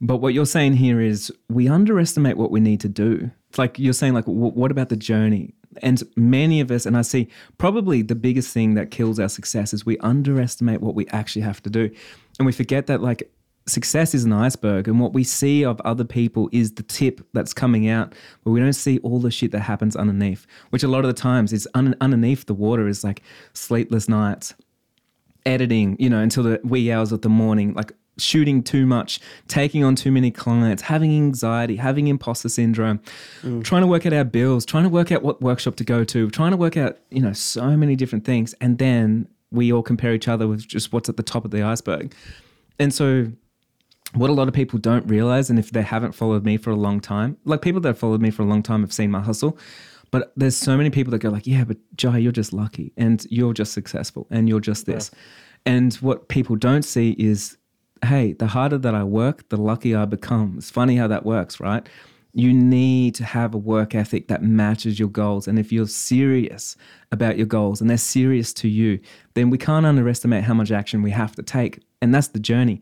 But 0.00 0.18
what 0.18 0.34
you're 0.34 0.46
saying 0.46 0.74
here 0.74 1.00
is 1.00 1.32
we 1.48 1.68
underestimate 1.68 2.36
what 2.36 2.50
we 2.50 2.60
need 2.60 2.80
to 2.80 2.88
do. 2.88 3.30
It's 3.48 3.58
like 3.58 3.78
you're 3.78 3.92
saying, 3.92 4.14
like, 4.14 4.26
what 4.26 4.70
about 4.70 4.88
the 4.88 4.96
journey? 4.96 5.54
And 5.82 6.02
many 6.16 6.60
of 6.60 6.70
us, 6.70 6.86
and 6.86 6.96
I 6.96 7.02
see 7.02 7.28
probably 7.58 8.02
the 8.02 8.14
biggest 8.14 8.52
thing 8.52 8.74
that 8.74 8.90
kills 8.90 9.18
our 9.18 9.28
success 9.28 9.72
is 9.72 9.86
we 9.86 9.98
underestimate 9.98 10.80
what 10.80 10.94
we 10.94 11.06
actually 11.08 11.42
have 11.42 11.62
to 11.62 11.70
do. 11.70 11.90
And 12.38 12.46
we 12.46 12.52
forget 12.52 12.86
that, 12.86 13.02
like, 13.02 13.30
success 13.66 14.14
is 14.14 14.24
an 14.24 14.32
iceberg 14.32 14.88
and 14.88 15.00
what 15.00 15.12
we 15.12 15.24
see 15.24 15.64
of 15.64 15.80
other 15.82 16.04
people 16.04 16.48
is 16.52 16.74
the 16.74 16.82
tip 16.82 17.26
that's 17.32 17.54
coming 17.54 17.88
out 17.88 18.14
but 18.44 18.50
we 18.50 18.60
don't 18.60 18.74
see 18.74 18.98
all 18.98 19.18
the 19.18 19.30
shit 19.30 19.52
that 19.52 19.60
happens 19.60 19.96
underneath 19.96 20.46
which 20.70 20.82
a 20.82 20.88
lot 20.88 21.04
of 21.04 21.06
the 21.06 21.20
times 21.20 21.52
is 21.52 21.66
un- 21.74 21.96
underneath 22.00 22.44
the 22.46 22.54
water 22.54 22.86
is 22.86 23.02
like 23.02 23.22
sleepless 23.54 24.08
nights 24.08 24.54
editing 25.46 25.96
you 25.98 26.10
know 26.10 26.20
until 26.20 26.42
the 26.42 26.60
wee 26.62 26.92
hours 26.92 27.10
of 27.10 27.22
the 27.22 27.28
morning 27.28 27.72
like 27.74 27.92
shooting 28.18 28.62
too 28.62 28.86
much 28.86 29.18
taking 29.48 29.82
on 29.82 29.96
too 29.96 30.12
many 30.12 30.30
clients 30.30 30.82
having 30.82 31.10
anxiety 31.16 31.76
having 31.76 32.06
imposter 32.06 32.48
syndrome 32.48 33.00
mm. 33.42 33.64
trying 33.64 33.82
to 33.82 33.88
work 33.88 34.04
out 34.04 34.12
our 34.12 34.24
bills 34.24 34.64
trying 34.66 34.84
to 34.84 34.90
work 34.90 35.10
out 35.10 35.22
what 35.22 35.40
workshop 35.40 35.74
to 35.74 35.84
go 35.84 36.04
to 36.04 36.30
trying 36.30 36.50
to 36.50 36.56
work 36.56 36.76
out 36.76 36.98
you 37.10 37.20
know 37.20 37.32
so 37.32 37.76
many 37.76 37.96
different 37.96 38.24
things 38.24 38.54
and 38.60 38.78
then 38.78 39.26
we 39.50 39.72
all 39.72 39.82
compare 39.82 40.12
each 40.12 40.28
other 40.28 40.46
with 40.46 40.66
just 40.66 40.92
what's 40.92 41.08
at 41.08 41.16
the 41.16 41.22
top 41.22 41.44
of 41.44 41.50
the 41.50 41.62
iceberg 41.62 42.14
and 42.78 42.92
so 42.92 43.26
what 44.14 44.30
a 44.30 44.32
lot 44.32 44.48
of 44.48 44.54
people 44.54 44.78
don't 44.78 45.06
realize, 45.06 45.50
and 45.50 45.58
if 45.58 45.70
they 45.70 45.82
haven't 45.82 46.12
followed 46.12 46.44
me 46.44 46.56
for 46.56 46.70
a 46.70 46.76
long 46.76 47.00
time, 47.00 47.36
like 47.44 47.62
people 47.62 47.80
that 47.82 47.88
have 47.88 47.98
followed 47.98 48.22
me 48.22 48.30
for 48.30 48.42
a 48.42 48.46
long 48.46 48.62
time 48.62 48.82
have 48.82 48.92
seen 48.92 49.10
my 49.10 49.20
hustle. 49.20 49.58
But 50.10 50.32
there's 50.36 50.56
so 50.56 50.76
many 50.76 50.90
people 50.90 51.10
that 51.10 51.18
go 51.18 51.30
like, 51.30 51.46
yeah, 51.46 51.64
but 51.64 51.76
Jai, 51.96 52.18
you're 52.18 52.30
just 52.30 52.52
lucky 52.52 52.92
and 52.96 53.26
you're 53.30 53.52
just 53.52 53.72
successful 53.72 54.28
and 54.30 54.48
you're 54.48 54.60
just 54.60 54.86
this. 54.86 55.10
Yeah. 55.12 55.18
And 55.74 55.94
what 55.94 56.28
people 56.28 56.54
don't 56.54 56.84
see 56.84 57.16
is, 57.18 57.56
hey, 58.04 58.34
the 58.34 58.46
harder 58.46 58.78
that 58.78 58.94
I 58.94 59.02
work, 59.02 59.48
the 59.48 59.56
luckier 59.56 59.98
I 59.98 60.04
become. 60.04 60.54
It's 60.58 60.70
funny 60.70 60.94
how 60.94 61.08
that 61.08 61.26
works, 61.26 61.58
right? 61.58 61.88
You 62.32 62.52
need 62.52 63.16
to 63.16 63.24
have 63.24 63.54
a 63.54 63.58
work 63.58 63.96
ethic 63.96 64.28
that 64.28 64.42
matches 64.42 65.00
your 65.00 65.08
goals. 65.08 65.48
And 65.48 65.58
if 65.58 65.72
you're 65.72 65.88
serious 65.88 66.76
about 67.10 67.36
your 67.36 67.46
goals 67.46 67.80
and 67.80 67.90
they're 67.90 67.96
serious 67.96 68.52
to 68.54 68.68
you, 68.68 69.00
then 69.34 69.50
we 69.50 69.58
can't 69.58 69.84
underestimate 69.84 70.44
how 70.44 70.54
much 70.54 70.70
action 70.70 71.02
we 71.02 71.10
have 71.10 71.34
to 71.34 71.42
take. 71.42 71.80
And 72.00 72.14
that's 72.14 72.28
the 72.28 72.38
journey 72.38 72.80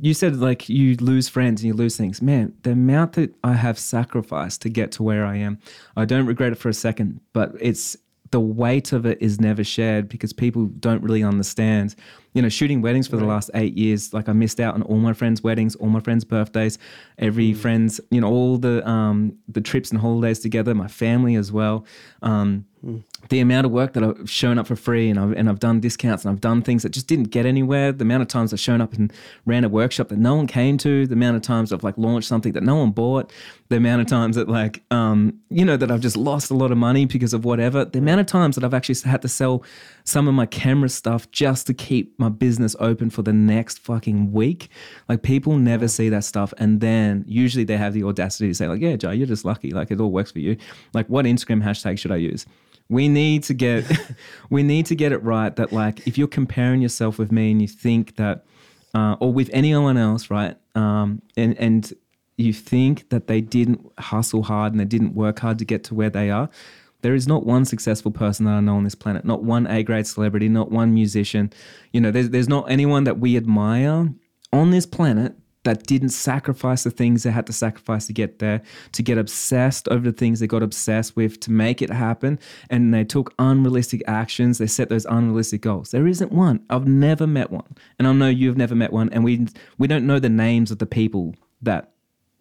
you 0.00 0.14
said 0.14 0.36
like 0.36 0.68
you 0.68 0.96
lose 0.96 1.28
friends 1.28 1.62
and 1.62 1.68
you 1.68 1.74
lose 1.74 1.96
things. 1.96 2.20
Man, 2.20 2.52
the 2.62 2.72
amount 2.72 3.14
that 3.14 3.34
I 3.42 3.54
have 3.54 3.78
sacrificed 3.78 4.62
to 4.62 4.68
get 4.68 4.92
to 4.92 5.02
where 5.02 5.24
I 5.24 5.36
am, 5.36 5.58
I 5.96 6.04
don't 6.04 6.26
regret 6.26 6.52
it 6.52 6.56
for 6.56 6.68
a 6.68 6.74
second, 6.74 7.20
but 7.32 7.52
it's 7.60 7.96
the 8.30 8.40
weight 8.40 8.92
of 8.92 9.06
it 9.06 9.18
is 9.20 9.40
never 9.40 9.64
shared 9.64 10.08
because 10.08 10.32
people 10.32 10.66
don't 10.66 11.02
really 11.02 11.22
understand. 11.22 11.94
You 12.36 12.42
know, 12.42 12.50
shooting 12.50 12.82
weddings 12.82 13.08
for 13.08 13.16
the 13.16 13.24
last 13.24 13.50
eight 13.54 13.74
years. 13.78 14.12
Like 14.12 14.28
I 14.28 14.32
missed 14.34 14.60
out 14.60 14.74
on 14.74 14.82
all 14.82 14.98
my 14.98 15.14
friends' 15.14 15.42
weddings, 15.42 15.74
all 15.76 15.88
my 15.88 16.00
friends' 16.00 16.22
birthdays, 16.24 16.78
every 17.18 17.52
Mm. 17.52 17.56
friend's, 17.56 18.00
you 18.10 18.20
know, 18.20 18.28
all 18.28 18.58
the 18.58 18.86
um, 18.88 19.32
the 19.48 19.62
trips 19.62 19.90
and 19.90 19.98
holidays 20.00 20.38
together, 20.40 20.74
my 20.74 20.86
family 20.88 21.34
as 21.34 21.50
well. 21.50 21.84
Um, 22.22 22.66
Mm. 22.84 23.02
the 23.30 23.40
amount 23.40 23.64
of 23.66 23.72
work 23.72 23.94
that 23.94 24.04
I've 24.04 24.30
shown 24.30 24.58
up 24.58 24.66
for 24.68 24.76
free 24.76 25.08
and 25.10 25.18
I've, 25.18 25.32
and 25.32 25.48
I've 25.48 25.58
done 25.58 25.80
discounts 25.80 26.24
and 26.24 26.30
I've 26.32 26.42
done 26.42 26.60
things 26.62 26.82
that 26.84 26.90
just 26.90 27.08
didn't 27.08 27.30
get 27.30 27.44
anywhere. 27.46 27.90
The 27.90 28.02
amount 28.02 28.22
of 28.22 28.28
times 28.28 28.52
I've 28.52 28.60
shown 28.60 28.80
up 28.80 28.92
and 28.92 29.10
ran 29.46 29.64
a 29.64 29.68
workshop 29.68 30.08
that 30.10 30.18
no 30.18 30.34
one 30.36 30.46
came 30.46 30.76
to. 30.78 31.06
The 31.06 31.14
amount 31.14 31.36
of 31.36 31.42
times 31.42 31.72
I've 31.72 31.82
like 31.82 31.96
launched 31.98 32.28
something 32.28 32.52
that 32.52 32.62
no 32.62 32.76
one 32.76 32.90
bought. 32.92 33.32
The 33.70 33.76
amount 33.78 34.02
of 34.02 34.06
times 34.08 34.36
that 34.36 34.48
like 34.48 34.82
um, 34.92 35.18
you 35.50 35.64
know 35.64 35.76
that 35.78 35.90
I've 35.90 36.02
just 36.02 36.16
lost 36.18 36.50
a 36.50 36.54
lot 36.54 36.70
of 36.70 36.78
money 36.78 37.06
because 37.06 37.32
of 37.34 37.44
whatever. 37.44 37.84
The 37.84 37.98
amount 37.98 38.20
of 38.20 38.26
times 38.26 38.54
that 38.56 38.62
I've 38.64 38.74
actually 38.74 39.00
had 39.10 39.22
to 39.22 39.28
sell 39.28 39.64
some 40.06 40.28
of 40.28 40.34
my 40.34 40.46
camera 40.46 40.88
stuff 40.88 41.30
just 41.32 41.66
to 41.66 41.74
keep 41.74 42.18
my 42.18 42.30
business 42.30 42.74
open 42.80 43.10
for 43.10 43.22
the 43.22 43.32
next 43.32 43.80
fucking 43.80 44.32
week. 44.32 44.70
Like 45.08 45.22
people 45.22 45.58
never 45.58 45.88
see 45.88 46.08
that 46.08 46.24
stuff, 46.24 46.54
and 46.56 46.80
then 46.80 47.24
usually 47.26 47.64
they 47.64 47.76
have 47.76 47.92
the 47.92 48.04
audacity 48.04 48.48
to 48.48 48.54
say 48.54 48.68
like, 48.68 48.80
"Yeah, 48.80 48.96
Joe, 48.96 49.10
you're 49.10 49.26
just 49.26 49.44
lucky. 49.44 49.72
Like 49.72 49.90
it 49.90 50.00
all 50.00 50.10
works 50.10 50.30
for 50.30 50.38
you." 50.38 50.56
Like 50.94 51.08
what 51.08 51.26
Instagram 51.26 51.62
hashtag 51.62 51.98
should 51.98 52.12
I 52.12 52.16
use? 52.16 52.46
we 52.88 53.08
need 53.08 53.42
to 53.44 53.54
get 53.54 53.84
we 54.50 54.62
need 54.62 54.86
to 54.86 54.94
get 54.94 55.12
it 55.12 55.22
right 55.22 55.56
that 55.56 55.72
like 55.72 56.06
if 56.06 56.16
you're 56.16 56.28
comparing 56.28 56.80
yourself 56.80 57.18
with 57.18 57.32
me 57.32 57.50
and 57.50 57.60
you 57.60 57.68
think 57.68 58.16
that 58.16 58.44
uh, 58.94 59.16
or 59.20 59.32
with 59.32 59.50
anyone 59.52 59.96
else 59.96 60.30
right 60.30 60.56
um, 60.74 61.20
and 61.36 61.58
and 61.58 61.92
you 62.36 62.52
think 62.52 63.08
that 63.08 63.26
they 63.28 63.40
didn't 63.40 63.80
hustle 63.98 64.42
hard 64.42 64.72
and 64.72 64.80
they 64.80 64.84
didn't 64.84 65.14
work 65.14 65.38
hard 65.38 65.58
to 65.58 65.64
get 65.64 65.82
to 65.84 65.94
where 65.94 66.10
they 66.10 66.30
are 66.30 66.48
there 67.02 67.14
is 67.14 67.28
not 67.28 67.46
one 67.46 67.64
successful 67.64 68.10
person 68.10 68.46
that 68.46 68.52
I 68.52 68.60
know 68.60 68.76
on 68.76 68.84
this 68.84 68.94
planet 68.94 69.24
not 69.24 69.42
one 69.42 69.66
A 69.66 69.82
grade 69.82 70.06
celebrity 70.06 70.48
not 70.48 70.70
one 70.70 70.94
musician 70.94 71.52
you 71.92 72.00
know 72.00 72.10
there's, 72.10 72.30
there's 72.30 72.48
not 72.48 72.70
anyone 72.70 73.04
that 73.04 73.18
we 73.18 73.36
admire 73.36 74.12
on 74.52 74.70
this 74.70 74.86
planet 74.86 75.34
that 75.66 75.82
didn't 75.82 76.10
sacrifice 76.10 76.84
the 76.84 76.92
things 76.92 77.24
they 77.24 77.30
had 77.30 77.44
to 77.44 77.52
sacrifice 77.52 78.06
to 78.06 78.12
get 78.12 78.38
there, 78.38 78.62
to 78.92 79.02
get 79.02 79.18
obsessed 79.18 79.88
over 79.88 80.10
the 80.10 80.16
things 80.16 80.38
they 80.38 80.46
got 80.46 80.62
obsessed 80.62 81.16
with, 81.16 81.40
to 81.40 81.50
make 81.50 81.82
it 81.82 81.90
happen. 81.90 82.38
And 82.70 82.94
they 82.94 83.02
took 83.02 83.34
unrealistic 83.40 84.00
actions. 84.06 84.58
They 84.58 84.68
set 84.68 84.88
those 84.90 85.04
unrealistic 85.06 85.62
goals. 85.62 85.90
There 85.90 86.06
isn't 86.06 86.30
one. 86.30 86.64
I've 86.70 86.86
never 86.86 87.26
met 87.26 87.50
one. 87.50 87.76
And 87.98 88.06
I 88.06 88.12
know 88.12 88.28
you've 88.28 88.56
never 88.56 88.76
met 88.76 88.92
one. 88.92 89.10
And 89.10 89.24
we 89.24 89.48
we 89.76 89.88
don't 89.88 90.06
know 90.06 90.20
the 90.20 90.28
names 90.28 90.70
of 90.70 90.78
the 90.78 90.86
people 90.86 91.34
that 91.62 91.90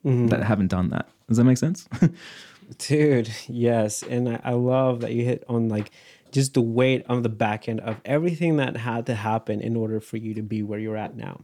mm-hmm. 0.06 0.28
that 0.28 0.44
haven't 0.44 0.68
done 0.68 0.90
that. 0.90 1.10
Does 1.28 1.38
that 1.38 1.46
make 1.46 1.58
sense? 1.58 1.90
Dude, 2.78 3.30
yes. 3.48 4.04
And 4.04 4.30
I, 4.30 4.42
I 4.44 4.52
love 4.54 5.02
that 5.02 5.12
you 5.12 5.24
hit 5.24 5.44
on 5.48 5.70
like 5.70 5.92
just 6.32 6.54
the 6.54 6.62
weight 6.62 7.06
on 7.08 7.22
the 7.22 7.30
back 7.30 7.70
end 7.70 7.80
of 7.82 7.98
everything 8.04 8.58
that 8.58 8.76
had 8.78 9.06
to 9.06 9.16
happen 9.16 9.62
in 9.62 9.76
order 9.76 10.00
for 10.02 10.18
you 10.18 10.34
to 10.34 10.42
be 10.42 10.62
where 10.62 10.80
you're 10.80 10.98
at 10.98 11.16
now. 11.16 11.42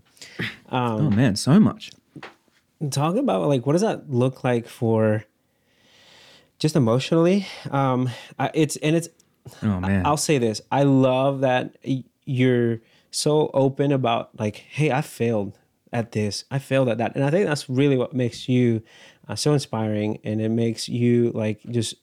oh 0.71 1.09
man, 1.09 1.35
so 1.35 1.59
much. 1.59 1.91
Talk 2.89 3.15
about 3.15 3.47
like 3.47 3.65
what 3.65 3.73
does 3.73 3.81
that 3.81 4.09
look 4.09 4.43
like 4.43 4.67
for 4.67 5.23
just 6.59 6.75
emotionally? 6.75 7.47
Um 7.69 8.09
I, 8.37 8.51
it's 8.53 8.75
and 8.77 8.95
it's 8.95 9.09
Oh 9.63 9.79
man. 9.79 10.05
I'll 10.05 10.17
say 10.17 10.37
this. 10.37 10.61
I 10.71 10.83
love 10.83 11.41
that 11.41 11.77
you're 12.25 12.79
so 13.11 13.49
open 13.53 13.91
about 13.91 14.37
like, 14.39 14.55
hey, 14.55 14.91
I 14.91 15.01
failed 15.01 15.57
at 15.93 16.11
this. 16.11 16.45
I 16.51 16.59
failed 16.59 16.89
at 16.89 16.97
that. 16.97 17.15
And 17.15 17.23
I 17.23 17.31
think 17.31 17.47
that's 17.47 17.69
really 17.69 17.97
what 17.97 18.13
makes 18.13 18.47
you 18.47 18.81
uh, 19.31 19.35
so 19.35 19.53
inspiring 19.53 20.19
and 20.25 20.41
it 20.41 20.49
makes 20.49 20.89
you 20.89 21.31
like 21.31 21.61
just 21.69 21.95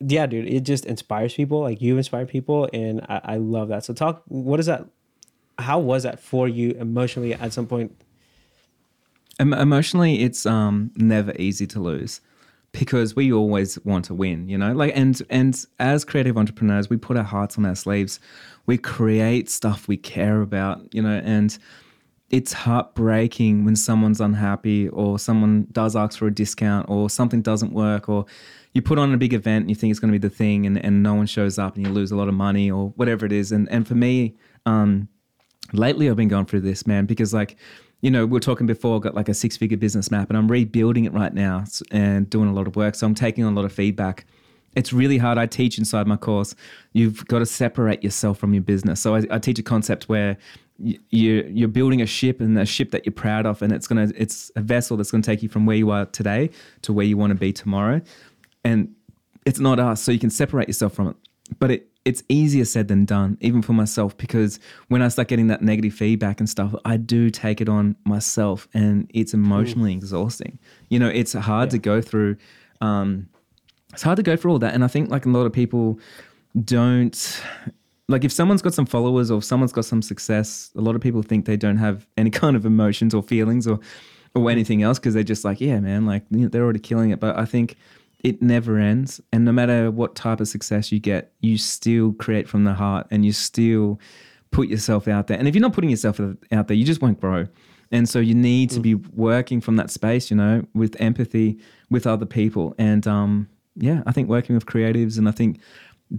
yeah, 0.00 0.26
dude, 0.26 0.46
it 0.46 0.60
just 0.60 0.86
inspires 0.86 1.34
people. 1.34 1.60
Like 1.60 1.80
you 1.80 1.96
inspire 1.96 2.26
people 2.26 2.68
and 2.72 3.00
I, 3.08 3.20
I 3.24 3.36
love 3.36 3.68
that. 3.68 3.84
So 3.84 3.94
talk 3.94 4.22
what 4.26 4.60
is 4.60 4.66
that 4.66 4.86
how 5.58 5.78
was 5.78 6.02
that 6.02 6.20
for 6.20 6.46
you 6.46 6.72
emotionally 6.72 7.32
at 7.32 7.52
some 7.52 7.66
point? 7.66 7.96
Em- 9.38 9.54
emotionally 9.54 10.22
it's 10.22 10.44
um 10.44 10.90
never 10.96 11.32
easy 11.38 11.66
to 11.68 11.80
lose 11.80 12.20
because 12.72 13.16
we 13.16 13.32
always 13.32 13.82
want 13.84 14.04
to 14.04 14.14
win 14.14 14.48
you 14.48 14.58
know 14.58 14.72
like 14.72 14.92
and 14.96 15.22
and 15.30 15.64
as 15.78 16.04
creative 16.04 16.36
entrepreneurs 16.36 16.90
we 16.90 16.96
put 16.96 17.16
our 17.16 17.24
hearts 17.24 17.56
on 17.56 17.64
our 17.64 17.74
sleeves 17.74 18.18
we 18.66 18.76
create 18.76 19.48
stuff 19.48 19.86
we 19.86 19.96
care 19.96 20.40
about 20.40 20.82
you 20.92 21.00
know 21.00 21.20
and 21.24 21.58
it's 22.30 22.52
heartbreaking 22.52 23.64
when 23.64 23.76
someone's 23.76 24.20
unhappy 24.20 24.88
or 24.88 25.18
someone 25.18 25.66
does 25.72 25.94
ask 25.94 26.18
for 26.18 26.26
a 26.26 26.34
discount 26.34 26.88
or 26.88 27.08
something 27.10 27.42
doesn't 27.42 27.72
work 27.72 28.08
or 28.08 28.24
you 28.72 28.82
put 28.82 28.98
on 28.98 29.12
a 29.14 29.16
big 29.16 29.32
event 29.32 29.62
and 29.62 29.70
you 29.70 29.76
think 29.76 29.90
it's 29.90 30.00
going 30.00 30.12
to 30.12 30.18
be 30.18 30.28
the 30.28 30.34
thing 30.34 30.66
and, 30.66 30.82
and 30.84 31.02
no 31.02 31.14
one 31.14 31.26
shows 31.26 31.58
up 31.58 31.76
and 31.76 31.86
you 31.86 31.92
lose 31.92 32.10
a 32.10 32.16
lot 32.16 32.26
of 32.26 32.34
money 32.34 32.70
or 32.70 32.88
whatever 32.96 33.24
it 33.24 33.32
is 33.32 33.52
and 33.52 33.68
and 33.70 33.86
for 33.86 33.94
me 33.94 34.34
um 34.66 35.08
lately 35.72 36.08
I've 36.08 36.16
been 36.16 36.28
going 36.28 36.46
through 36.46 36.60
this, 36.60 36.86
man, 36.86 37.06
because 37.06 37.32
like, 37.32 37.56
you 38.00 38.10
know, 38.10 38.26
we 38.26 38.36
are 38.36 38.40
talking 38.40 38.66
before, 38.66 39.00
got 39.00 39.14
like 39.14 39.28
a 39.28 39.34
six 39.34 39.56
figure 39.56 39.76
business 39.76 40.10
map 40.10 40.28
and 40.28 40.36
I'm 40.36 40.50
rebuilding 40.50 41.04
it 41.04 41.12
right 41.12 41.32
now 41.32 41.64
and 41.90 42.28
doing 42.28 42.48
a 42.48 42.52
lot 42.52 42.66
of 42.66 42.76
work. 42.76 42.94
So 42.94 43.06
I'm 43.06 43.14
taking 43.14 43.44
on 43.44 43.54
a 43.54 43.56
lot 43.56 43.64
of 43.64 43.72
feedback. 43.72 44.26
It's 44.76 44.92
really 44.92 45.18
hard. 45.18 45.38
I 45.38 45.46
teach 45.46 45.78
inside 45.78 46.06
my 46.06 46.16
course. 46.16 46.54
You've 46.92 47.24
got 47.26 47.38
to 47.38 47.46
separate 47.46 48.02
yourself 48.02 48.38
from 48.38 48.52
your 48.52 48.62
business. 48.62 49.00
So 49.00 49.14
I, 49.14 49.22
I 49.30 49.38
teach 49.38 49.58
a 49.58 49.62
concept 49.62 50.08
where 50.08 50.36
you 50.78 51.48
you're 51.48 51.68
building 51.68 52.02
a 52.02 52.06
ship 52.06 52.40
and 52.40 52.58
a 52.58 52.66
ship 52.66 52.90
that 52.90 53.06
you're 53.06 53.12
proud 53.12 53.46
of, 53.46 53.62
and 53.62 53.72
it's 53.72 53.86
gonna 53.86 54.10
it's 54.16 54.50
a 54.56 54.60
vessel 54.60 54.96
that's 54.96 55.10
gonna 55.10 55.22
take 55.22 55.42
you 55.42 55.48
from 55.48 55.66
where 55.66 55.76
you 55.76 55.90
are 55.90 56.06
today 56.06 56.50
to 56.82 56.92
where 56.92 57.06
you 57.06 57.16
want 57.16 57.30
to 57.30 57.38
be 57.38 57.52
tomorrow. 57.52 58.00
And 58.64 58.94
it's 59.46 59.60
not 59.60 59.78
us, 59.78 60.02
so 60.02 60.10
you 60.10 60.18
can 60.18 60.30
separate 60.30 60.68
yourself 60.68 60.94
from 60.94 61.08
it. 61.08 61.16
But 61.58 61.70
it 61.70 61.88
it's 62.04 62.22
easier 62.28 62.64
said 62.64 62.88
than 62.88 63.04
done, 63.06 63.38
even 63.40 63.62
for 63.62 63.72
myself, 63.72 64.16
because 64.16 64.60
when 64.88 65.00
I 65.00 65.08
start 65.08 65.28
getting 65.28 65.46
that 65.46 65.62
negative 65.62 65.94
feedback 65.94 66.38
and 66.38 66.48
stuff, 66.48 66.74
I 66.84 66.98
do 66.98 67.30
take 67.30 67.60
it 67.60 67.68
on 67.68 67.96
myself, 68.04 68.68
and 68.74 69.10
it's 69.14 69.32
emotionally 69.32 69.92
exhausting. 69.92 70.58
You 70.90 70.98
know, 70.98 71.08
it's 71.08 71.32
hard 71.32 71.70
to 71.70 71.78
go 71.78 72.00
through. 72.00 72.36
Um, 72.80 73.28
it's 73.92 74.02
hard 74.02 74.16
to 74.16 74.22
go 74.22 74.36
through 74.36 74.52
all 74.52 74.58
that, 74.58 74.74
and 74.74 74.84
I 74.84 74.88
think 74.88 75.10
like 75.10 75.24
a 75.24 75.30
lot 75.30 75.46
of 75.46 75.52
people 75.52 75.98
don't 76.62 77.42
like 78.08 78.24
if 78.24 78.32
someone's 78.32 78.62
got 78.62 78.74
some 78.74 78.86
followers 78.86 79.30
or 79.30 79.42
someone's 79.42 79.72
got 79.72 79.84
some 79.84 80.02
success, 80.02 80.70
a 80.76 80.80
lot 80.80 80.94
of 80.94 81.00
people 81.00 81.22
think 81.22 81.46
they 81.46 81.56
don't 81.56 81.78
have 81.78 82.06
any 82.16 82.30
kind 82.42 82.56
of 82.56 82.66
emotions 82.66 83.14
or 83.14 83.22
feelings 83.22 83.66
or 83.66 83.78
or 84.36 84.50
anything 84.50 84.82
else 84.82 84.98
because 84.98 85.14
they're 85.14 85.22
just 85.22 85.44
like, 85.44 85.60
yeah, 85.60 85.78
man, 85.78 86.06
like 86.06 86.24
you 86.30 86.40
know, 86.40 86.48
they're 86.48 86.64
already 86.64 86.80
killing 86.80 87.10
it. 87.10 87.20
But 87.20 87.38
I 87.38 87.44
think 87.44 87.76
it 88.22 88.42
never 88.42 88.78
ends, 88.78 89.20
and 89.32 89.44
no 89.44 89.52
matter 89.52 89.90
what 89.90 90.14
type 90.14 90.40
of 90.40 90.48
success 90.48 90.90
you 90.90 90.98
get, 90.98 91.32
you 91.40 91.58
still 91.58 92.12
create 92.14 92.48
from 92.48 92.64
the 92.64 92.74
heart, 92.74 93.06
and 93.10 93.24
you 93.24 93.32
still 93.32 94.00
put 94.50 94.68
yourself 94.68 95.08
out 95.08 95.26
there. 95.26 95.38
And 95.38 95.48
if 95.48 95.54
you're 95.54 95.62
not 95.62 95.72
putting 95.72 95.90
yourself 95.90 96.20
out 96.20 96.68
there, 96.68 96.76
you 96.76 96.84
just 96.84 97.02
won't 97.02 97.20
grow. 97.20 97.46
And 97.90 98.08
so 98.08 98.18
you 98.18 98.34
need 98.34 98.70
to 98.70 98.80
be 98.80 98.94
working 98.94 99.60
from 99.60 99.76
that 99.76 99.90
space, 99.90 100.30
you 100.30 100.36
know, 100.36 100.64
with 100.74 100.96
empathy 101.00 101.58
with 101.90 102.06
other 102.06 102.26
people. 102.26 102.74
And 102.78 103.06
um, 103.06 103.48
yeah, 103.76 104.02
I 104.06 104.12
think 104.12 104.28
working 104.28 104.54
with 104.54 104.66
creatives 104.66 105.18
and 105.18 105.28
I 105.28 105.32
think 105.32 105.60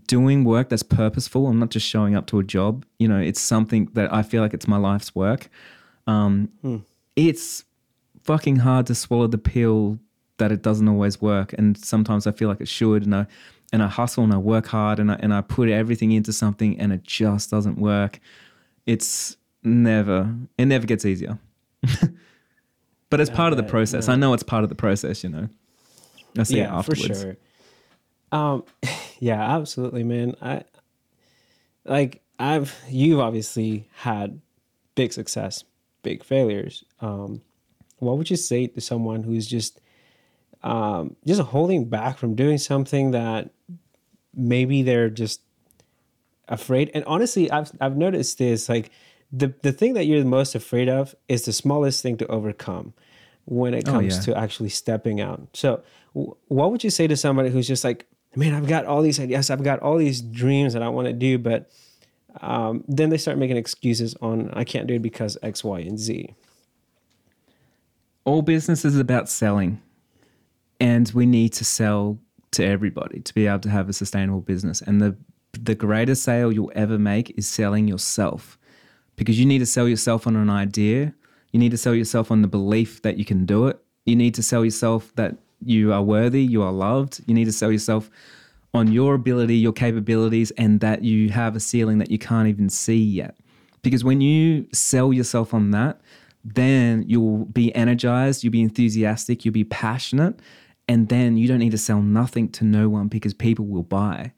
doing 0.08 0.44
work 0.44 0.70
that's 0.70 0.84
purposeful 0.84 1.48
and 1.48 1.60
not 1.60 1.70
just 1.70 1.88
showing 1.88 2.16
up 2.16 2.26
to 2.28 2.40
a 2.40 2.44
job, 2.44 2.86
you 3.00 3.08
know, 3.08 3.20
it's 3.20 3.40
something 3.40 3.90
that 3.94 4.14
I 4.14 4.24
feel 4.24 4.42
like 4.42 4.54
it's 4.54 4.68
my 4.68 4.78
life's 4.78 5.16
work. 5.16 5.50
Um, 6.08 6.50
It's 7.16 7.64
fucking 8.24 8.58
hard 8.58 8.88
to 8.88 8.96
swallow 8.96 9.28
the 9.28 9.38
pill 9.38 10.00
that 10.38 10.52
it 10.52 10.62
doesn't 10.62 10.88
always 10.88 11.22
work. 11.22 11.54
And 11.54 11.78
sometimes 11.78 12.28
I 12.28 12.32
feel 12.32 12.50
like 12.50 12.60
it 12.60 12.68
should. 12.68 13.04
And 13.06 13.16
I, 13.16 13.28
and 13.72 13.82
I 13.82 13.88
hustle 13.88 14.24
and 14.24 14.34
I 14.34 14.38
work 14.38 14.68
hard 14.68 15.00
and 15.00 15.12
I, 15.12 15.16
and 15.16 15.34
I 15.34 15.42
put 15.42 15.70
everything 15.70 16.12
into 16.12 16.34
something 16.34 16.80
and 16.80 16.92
it 16.92 17.04
just 17.04 17.50
doesn't 17.50 17.78
work. 17.78 18.20
It's 18.86 19.38
never, 19.64 20.36
it 20.58 20.66
never 20.66 20.86
gets 20.86 21.06
easier. 21.06 21.40
but 23.10 23.20
it's 23.20 23.30
part 23.30 23.54
of 23.54 23.58
the 23.58 23.64
process. 23.64 24.08
no. 24.08 24.14
I 24.14 24.18
know 24.18 24.34
it's 24.34 24.44
part 24.44 24.64
of 24.64 24.70
the 24.70 24.76
process, 24.76 25.24
you 25.24 25.30
know. 25.30 25.48
I 26.38 26.44
see 26.44 26.60
it 26.60 26.64
afterwards. 26.64 27.08
for 27.08 27.14
sure. 27.16 27.38
Um, 28.32 28.64
yeah, 29.20 29.56
absolutely, 29.56 30.04
man. 30.04 30.36
I 30.42 30.64
like 31.86 32.22
I've 32.40 32.76
you've 32.90 33.20
obviously 33.20 33.88
had 33.98 34.42
big 34.96 35.14
success, 35.14 35.64
big 36.04 36.24
failures. 36.24 36.84
Um, 37.02 37.42
what 38.00 38.18
would 38.18 38.30
you 38.30 38.38
say 38.38 38.68
to 38.68 38.82
someone 38.82 39.24
who's 39.24 39.48
just 39.48 39.80
um, 40.64 41.16
just 41.26 41.42
holding 41.42 41.86
back 41.86 42.18
from 42.18 42.36
doing 42.36 42.58
something 42.58 43.12
that 43.12 43.52
maybe 44.34 44.82
they're 44.84 45.10
just 45.10 45.42
afraid? 46.48 46.92
And 46.94 47.04
honestly, 47.06 47.50
I've 47.52 47.72
I've 47.80 47.98
noticed 47.98 48.38
this 48.38 48.70
like 48.70 48.92
the 49.32 49.54
the 49.62 49.72
thing 49.72 49.94
that 49.94 50.06
you're 50.06 50.20
the 50.20 50.26
most 50.26 50.56
afraid 50.56 50.90
of 50.90 51.16
is 51.28 51.46
the 51.46 51.54
smallest 51.54 52.02
thing 52.02 52.18
to 52.18 52.28
overcome 52.28 52.94
when 53.46 53.74
it 53.74 53.88
Oh, 53.88 53.94
comes 53.94 54.16
yeah. 54.16 54.22
to 54.34 54.38
actually 54.38 54.70
stepping 54.70 55.22
out. 55.22 55.48
So, 55.54 55.84
w- 56.16 56.36
what 56.48 56.72
would 56.72 56.84
you 56.84 56.90
say 56.90 57.06
to 57.08 57.16
somebody 57.16 57.50
who's 57.52 57.68
just 57.68 57.84
like, 57.84 58.08
man, 58.36 58.54
I've 58.54 58.68
got 58.68 58.86
all 58.86 59.02
these 59.02 59.20
ideas, 59.20 59.50
I've 59.50 59.64
got 59.64 59.80
all 59.80 59.98
these 59.98 60.22
dreams 60.22 60.74
that 60.74 60.82
I 60.82 60.90
want 60.90 61.08
to 61.08 61.14
do, 61.14 61.38
but 61.38 61.72
um, 62.42 62.84
then 62.88 63.10
they 63.10 63.18
start 63.18 63.38
making 63.38 63.58
excuses 63.58 64.16
on 64.22 64.50
I 64.54 64.64
can't 64.64 64.88
do 64.88 64.96
it 64.96 65.02
because 65.02 65.38
X, 65.42 65.64
Y, 65.64 65.80
and 65.80 65.98
Z. 65.98 66.34
all 68.26 68.42
business 68.42 68.84
is 68.84 68.98
about 69.00 69.30
selling 69.30 69.82
and 70.80 71.10
we 71.14 71.26
need 71.26 71.54
to 71.54 71.64
sell 71.64 72.20
to 72.52 72.66
everybody 72.66 73.22
to 73.22 73.34
be 73.34 73.48
able 73.48 73.60
to 73.60 73.70
have 73.70 73.88
a 73.90 73.94
sustainable 73.94 74.42
business 74.42 74.82
and 74.82 75.02
the 75.02 75.16
the 75.64 75.76
greatest 75.76 76.24
sale 76.24 76.52
you'll 76.52 76.72
ever 76.76 76.98
make 77.00 77.38
is 77.38 77.48
selling 77.48 77.88
yourself 77.88 78.58
because 79.16 79.40
you 79.40 79.46
need 79.46 79.60
to 79.60 79.66
sell 79.66 79.88
yourself 79.88 80.28
on 80.28 80.36
an 80.36 80.50
idea. 80.50 81.14
You 81.52 81.60
need 81.60 81.72
to 81.72 81.78
sell 81.78 81.96
yourself 81.96 82.32
on 82.32 82.42
the 82.42 82.48
belief 82.48 83.02
that 83.04 83.18
you 83.18 83.26
can 83.26 83.46
do 83.46 83.68
it. 83.68 83.80
You 84.06 84.16
need 84.16 84.36
to 84.36 84.44
sell 84.44 84.66
yourself 84.66 85.14
that 85.16 85.38
you 85.64 85.94
are 85.94 86.02
worthy, 86.02 86.42
you 86.42 86.62
are 86.62 86.72
loved. 86.72 87.22
You 87.28 87.34
need 87.34 87.46
to 87.46 87.52
sell 87.52 87.72
yourself 87.72 88.10
on 88.74 88.92
your 88.92 89.16
ability, 89.16 89.56
your 89.56 89.74
capabilities, 89.74 90.52
and 90.52 90.80
that 90.82 91.04
you 91.04 91.30
have 91.30 91.56
a 91.56 91.60
ceiling 91.60 91.98
that 92.00 92.12
you 92.12 92.18
can't 92.18 92.48
even 92.48 92.70
see 92.70 92.98
yet. 92.98 93.38
Because 93.82 94.04
when 94.04 94.20
you 94.20 94.68
sell 94.74 95.14
yourself 95.14 95.54
on 95.54 95.72
that, 95.72 96.02
then 96.44 97.04
you'll 97.08 97.46
be 97.46 97.74
energized, 97.76 98.44
you'll 98.44 98.52
be 98.52 98.62
enthusiastic, 98.62 99.46
you'll 99.46 99.54
be 99.54 99.64
passionate, 99.64 100.40
and 100.88 101.10
then 101.10 101.38
you 101.38 101.48
don't 101.48 101.60
need 101.60 101.72
to 101.72 101.78
sell 101.78 102.02
nothing 102.02 102.50
to 102.50 102.64
no 102.64 102.90
one 102.90 103.08
because 103.08 103.34
people 103.34 103.66
will 103.66 103.84
buy. 103.84 104.32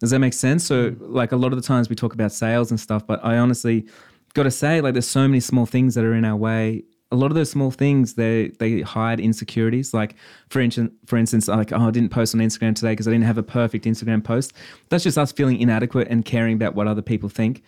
Does 0.00 0.10
that 0.10 0.18
make 0.18 0.34
sense? 0.34 0.66
So, 0.66 0.94
like 1.00 1.32
a 1.32 1.36
lot 1.36 1.52
of 1.52 1.60
the 1.60 1.66
times 1.66 1.88
we 1.88 1.94
talk 1.94 2.12
about 2.12 2.32
sales 2.32 2.70
and 2.70 2.78
stuff, 2.78 3.06
but 3.06 3.24
I 3.24 3.38
honestly 3.38 3.86
got 4.34 4.42
to 4.42 4.50
say, 4.50 4.80
like, 4.80 4.92
there's 4.92 5.08
so 5.08 5.26
many 5.26 5.40
small 5.40 5.64
things 5.64 5.94
that 5.94 6.04
are 6.04 6.14
in 6.14 6.24
our 6.24 6.36
way. 6.36 6.82
A 7.12 7.16
lot 7.16 7.30
of 7.30 7.34
those 7.34 7.50
small 7.50 7.70
things, 7.70 8.14
they 8.14 8.48
they 8.58 8.80
hide 8.80 9.20
insecurities. 9.20 9.94
Like, 9.94 10.16
for 10.48 10.60
instance, 10.60 10.92
for 11.06 11.16
instance, 11.16 11.48
like, 11.48 11.72
oh, 11.72 11.88
I 11.88 11.90
didn't 11.90 12.10
post 12.10 12.34
on 12.34 12.40
Instagram 12.40 12.74
today 12.74 12.92
because 12.92 13.06
I 13.06 13.12
didn't 13.12 13.26
have 13.26 13.38
a 13.38 13.42
perfect 13.42 13.84
Instagram 13.84 14.24
post. 14.24 14.52
That's 14.88 15.04
just 15.04 15.18
us 15.18 15.30
feeling 15.30 15.60
inadequate 15.60 16.08
and 16.08 16.24
caring 16.24 16.54
about 16.54 16.74
what 16.74 16.88
other 16.88 17.02
people 17.02 17.28
think. 17.28 17.62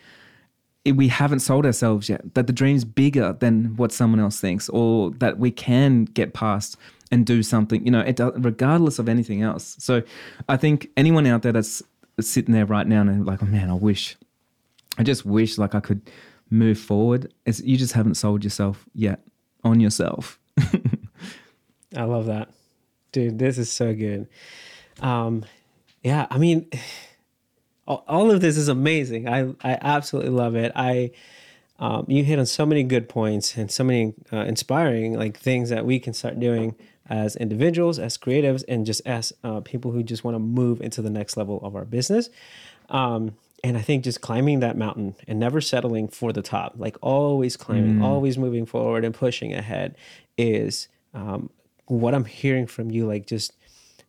We 0.85 1.09
haven't 1.09 1.39
sold 1.39 1.65
ourselves 1.65 2.09
yet. 2.09 2.33
That 2.33 2.47
the 2.47 2.53
dream's 2.53 2.85
bigger 2.85 3.33
than 3.33 3.75
what 3.75 3.91
someone 3.91 4.19
else 4.19 4.39
thinks, 4.39 4.69
or 4.69 5.11
that 5.19 5.37
we 5.37 5.51
can 5.51 6.05
get 6.05 6.33
past 6.33 6.77
and 7.11 7.25
do 7.25 7.43
something. 7.43 7.85
You 7.85 7.91
know, 7.91 8.01
it 8.01 8.19
regardless 8.35 8.99
of 8.99 9.07
anything 9.07 9.41
else. 9.41 9.75
So, 9.79 10.01
I 10.49 10.57
think 10.57 10.89
anyone 10.97 11.25
out 11.27 11.41
there 11.41 11.53
that's 11.53 11.83
sitting 12.19 12.53
there 12.53 12.65
right 12.65 12.87
now 12.87 13.01
and 13.01 13.25
like, 13.25 13.43
oh 13.43 13.45
man, 13.45 13.69
I 13.69 13.73
wish, 13.73 14.17
I 14.97 15.03
just 15.03 15.25
wish 15.25 15.57
like 15.57 15.75
I 15.75 15.79
could 15.79 16.01
move 16.49 16.79
forward. 16.79 17.33
It's, 17.45 17.61
you 17.61 17.77
just 17.77 17.93
haven't 17.93 18.15
sold 18.15 18.43
yourself 18.43 18.85
yet 18.93 19.21
on 19.63 19.79
yourself. 19.79 20.39
I 21.95 22.03
love 22.03 22.25
that, 22.25 22.49
dude. 23.11 23.39
This 23.39 23.57
is 23.57 23.71
so 23.71 23.93
good. 23.93 24.27
Um, 25.01 25.45
yeah, 26.03 26.27
I 26.29 26.37
mean, 26.37 26.69
all, 27.87 28.03
all 28.07 28.31
of 28.31 28.41
this 28.41 28.57
is 28.57 28.67
amazing. 28.67 29.27
I 29.27 29.53
I 29.63 29.77
absolutely 29.81 30.31
love 30.31 30.55
it. 30.55 30.71
I 30.75 31.11
um, 31.79 32.05
you 32.07 32.23
hit 32.23 32.39
on 32.39 32.45
so 32.45 32.65
many 32.65 32.83
good 32.83 33.07
points 33.07 33.55
and 33.55 33.71
so 33.71 33.83
many 33.83 34.13
uh, 34.33 34.37
inspiring 34.37 35.13
like 35.13 35.37
things 35.37 35.69
that 35.69 35.85
we 35.85 35.99
can 35.99 36.13
start 36.13 36.39
doing 36.39 36.75
as 37.09 37.35
individuals, 37.35 37.99
as 37.99 38.17
creatives, 38.17 38.63
and 38.67 38.85
just 38.85 39.01
as 39.05 39.31
uh, 39.43 39.61
people 39.61 39.91
who 39.91 40.03
just 40.03 40.23
want 40.23 40.35
to 40.35 40.39
move 40.39 40.81
into 40.81 41.01
the 41.01 41.09
next 41.09 41.37
level 41.37 41.59
of 41.63 41.75
our 41.75 41.85
business. 41.85 42.29
Um, 42.89 43.35
and 43.63 43.77
I 43.77 43.81
think 43.81 44.03
just 44.03 44.21
climbing 44.21 44.59
that 44.59 44.77
mountain 44.77 45.15
and 45.27 45.39
never 45.39 45.61
settling 45.61 46.07
for 46.07 46.31
the 46.31 46.41
top, 46.41 46.75
like 46.77 46.97
always 47.01 47.57
climbing, 47.57 47.97
mm. 47.97 48.03
always 48.03 48.37
moving 48.37 48.65
forward 48.65 49.03
and 49.03 49.13
pushing 49.15 49.53
ahead, 49.53 49.95
is 50.37 50.87
um, 51.13 51.49
what 51.85 52.13
I'm 52.13 52.25
hearing 52.25 52.67
from 52.67 52.91
you. 52.91 53.07
Like 53.07 53.25
just 53.25 53.53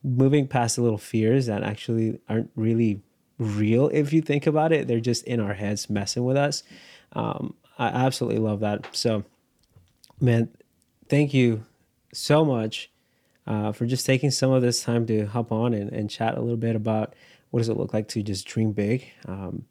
moving 0.03 0.47
past 0.47 0.77
the 0.77 0.83
little 0.83 0.99
fears 0.99 1.47
that 1.47 1.63
actually 1.63 2.21
aren't 2.29 2.51
really 2.57 3.03
real 3.39 3.89
if 3.89 4.13
you 4.13 4.21
think 4.21 4.47
about 4.47 4.73
it. 4.73 4.87
They're 4.87 5.01
just 5.01 5.25
in 5.25 5.41
our 5.41 5.55
heads 5.55 5.89
messing 5.89 6.25
with 6.25 6.37
us. 6.37 6.63
Um, 7.13 7.55
I 7.79 7.87
absolutely 7.89 8.41
love 8.41 8.61
that. 8.61 8.95
So, 8.95 9.25
man, 10.21 10.51
thank 11.09 11.33
you 11.33 11.65
so 12.13 12.45
much 12.45 12.91
uh, 13.47 13.73
for 13.73 13.87
just 13.87 14.05
taking 14.05 14.31
some 14.31 14.51
of 14.51 14.63
this 14.63 14.83
time 14.83 15.07
to 15.07 15.27
hop 15.27 15.53
on 15.53 15.73
and, 15.73 15.91
and 15.91 16.11
chat 16.11 16.37
a 16.37 16.41
little 16.41 16.57
bit 16.57 16.77
about 16.77 17.15
what 17.51 17.61
does 17.61 17.69
it 17.69 17.77
look 17.77 17.95
like 17.95 18.09
to 18.09 18.23
just 18.23 18.47
dream 18.47 18.73
big. 18.73 19.05
Um, 19.27 19.65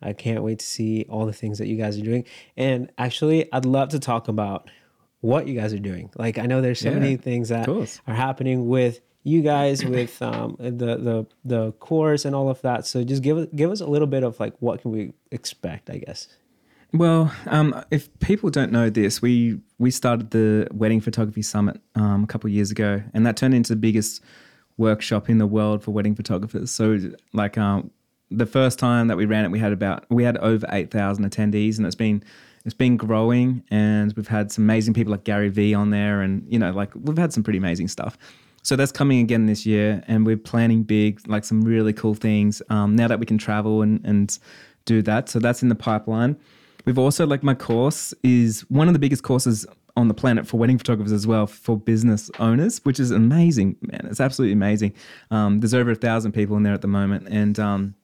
I 0.00 0.12
can't 0.12 0.42
wait 0.42 0.58
to 0.58 0.66
see 0.66 1.06
all 1.08 1.26
the 1.26 1.32
things 1.32 1.58
that 1.58 1.68
you 1.68 1.76
guys 1.76 1.98
are 1.98 2.02
doing. 2.02 2.24
And 2.56 2.90
actually, 2.98 3.50
I'd 3.52 3.64
love 3.64 3.90
to 3.90 3.98
talk 3.98 4.28
about 4.28 4.68
what 5.20 5.46
you 5.46 5.58
guys 5.58 5.72
are 5.72 5.78
doing. 5.78 6.10
Like, 6.16 6.38
I 6.38 6.46
know 6.46 6.60
there's 6.60 6.80
so 6.80 6.90
yeah, 6.90 6.98
many 6.98 7.16
things 7.16 7.50
that 7.50 7.68
are 7.68 8.14
happening 8.14 8.68
with 8.68 9.00
you 9.24 9.42
guys, 9.42 9.84
with 9.84 10.20
um, 10.20 10.56
the 10.58 10.96
the 10.96 11.26
the 11.44 11.72
course 11.72 12.24
and 12.24 12.34
all 12.34 12.48
of 12.48 12.60
that. 12.62 12.86
So 12.86 13.04
just 13.04 13.22
give 13.22 13.54
give 13.54 13.70
us 13.70 13.80
a 13.80 13.86
little 13.86 14.08
bit 14.08 14.24
of 14.24 14.38
like 14.40 14.54
what 14.58 14.82
can 14.82 14.90
we 14.90 15.12
expect, 15.30 15.90
I 15.90 15.98
guess. 15.98 16.28
Well, 16.92 17.32
um, 17.46 17.82
if 17.90 18.08
people 18.18 18.50
don't 18.50 18.72
know 18.72 18.90
this, 18.90 19.22
we 19.22 19.60
we 19.78 19.90
started 19.90 20.30
the 20.30 20.66
Wedding 20.72 21.00
Photography 21.00 21.42
Summit 21.42 21.80
um, 21.94 22.24
a 22.24 22.26
couple 22.26 22.48
of 22.48 22.54
years 22.54 22.70
ago, 22.70 23.02
and 23.14 23.24
that 23.24 23.36
turned 23.36 23.54
into 23.54 23.72
the 23.72 23.80
biggest 23.80 24.22
workshop 24.76 25.28
in 25.28 25.38
the 25.38 25.46
world 25.46 25.82
for 25.82 25.90
wedding 25.90 26.14
photographers. 26.14 26.70
So, 26.70 26.98
like 27.32 27.58
um, 27.58 27.90
the 28.30 28.46
first 28.46 28.78
time 28.78 29.08
that 29.08 29.16
we 29.16 29.26
ran 29.26 29.44
it, 29.44 29.50
we 29.50 29.58
had 29.58 29.72
about 29.72 30.04
we 30.10 30.24
had 30.24 30.36
over 30.38 30.66
eight 30.70 30.90
thousand 30.90 31.30
attendees, 31.30 31.78
and 31.78 31.86
it's 31.86 31.94
been 31.96 32.22
it's 32.64 32.74
been 32.74 32.96
growing, 32.96 33.62
and 33.70 34.12
we've 34.14 34.28
had 34.28 34.52
some 34.52 34.64
amazing 34.64 34.94
people 34.94 35.10
like 35.10 35.24
Gary 35.24 35.48
Vee 35.48 35.74
on 35.74 35.90
there, 35.90 36.22
and 36.22 36.44
you 36.48 36.58
know, 36.58 36.70
like 36.72 36.90
we've 36.94 37.18
had 37.18 37.32
some 37.32 37.42
pretty 37.42 37.58
amazing 37.58 37.88
stuff. 37.88 38.16
So 38.64 38.76
that's 38.76 38.92
coming 38.92 39.20
again 39.20 39.46
this 39.46 39.66
year, 39.66 40.02
and 40.06 40.24
we're 40.24 40.36
planning 40.36 40.84
big, 40.84 41.26
like 41.28 41.44
some 41.44 41.62
really 41.62 41.92
cool 41.92 42.14
things. 42.14 42.62
Um, 42.70 42.94
now 42.94 43.08
that 43.08 43.18
we 43.18 43.26
can 43.26 43.38
travel 43.38 43.82
and 43.82 44.00
and 44.04 44.38
do 44.84 45.02
that, 45.02 45.28
so 45.28 45.38
that's 45.38 45.62
in 45.62 45.68
the 45.68 45.74
pipeline. 45.74 46.36
We've 46.84 46.98
also 46.98 47.26
like 47.26 47.42
my 47.42 47.54
course 47.54 48.12
is 48.22 48.62
one 48.62 48.88
of 48.88 48.94
the 48.94 48.98
biggest 48.98 49.22
courses 49.22 49.66
on 49.96 50.08
the 50.08 50.14
planet 50.14 50.46
for 50.46 50.56
wedding 50.56 50.78
photographers 50.78 51.12
as 51.12 51.26
well 51.26 51.46
for 51.46 51.76
business 51.76 52.30
owners, 52.38 52.80
which 52.84 52.98
is 52.98 53.10
amazing, 53.10 53.76
man. 53.82 54.06
It's 54.10 54.20
absolutely 54.20 54.54
amazing. 54.54 54.94
Um, 55.30 55.60
there's 55.60 55.74
over 55.74 55.90
a 55.90 55.94
thousand 55.94 56.32
people 56.32 56.56
in 56.56 56.62
there 56.62 56.74
at 56.74 56.80
the 56.80 56.88
moment, 56.88 57.28
and 57.28 57.58
um, 57.58 57.94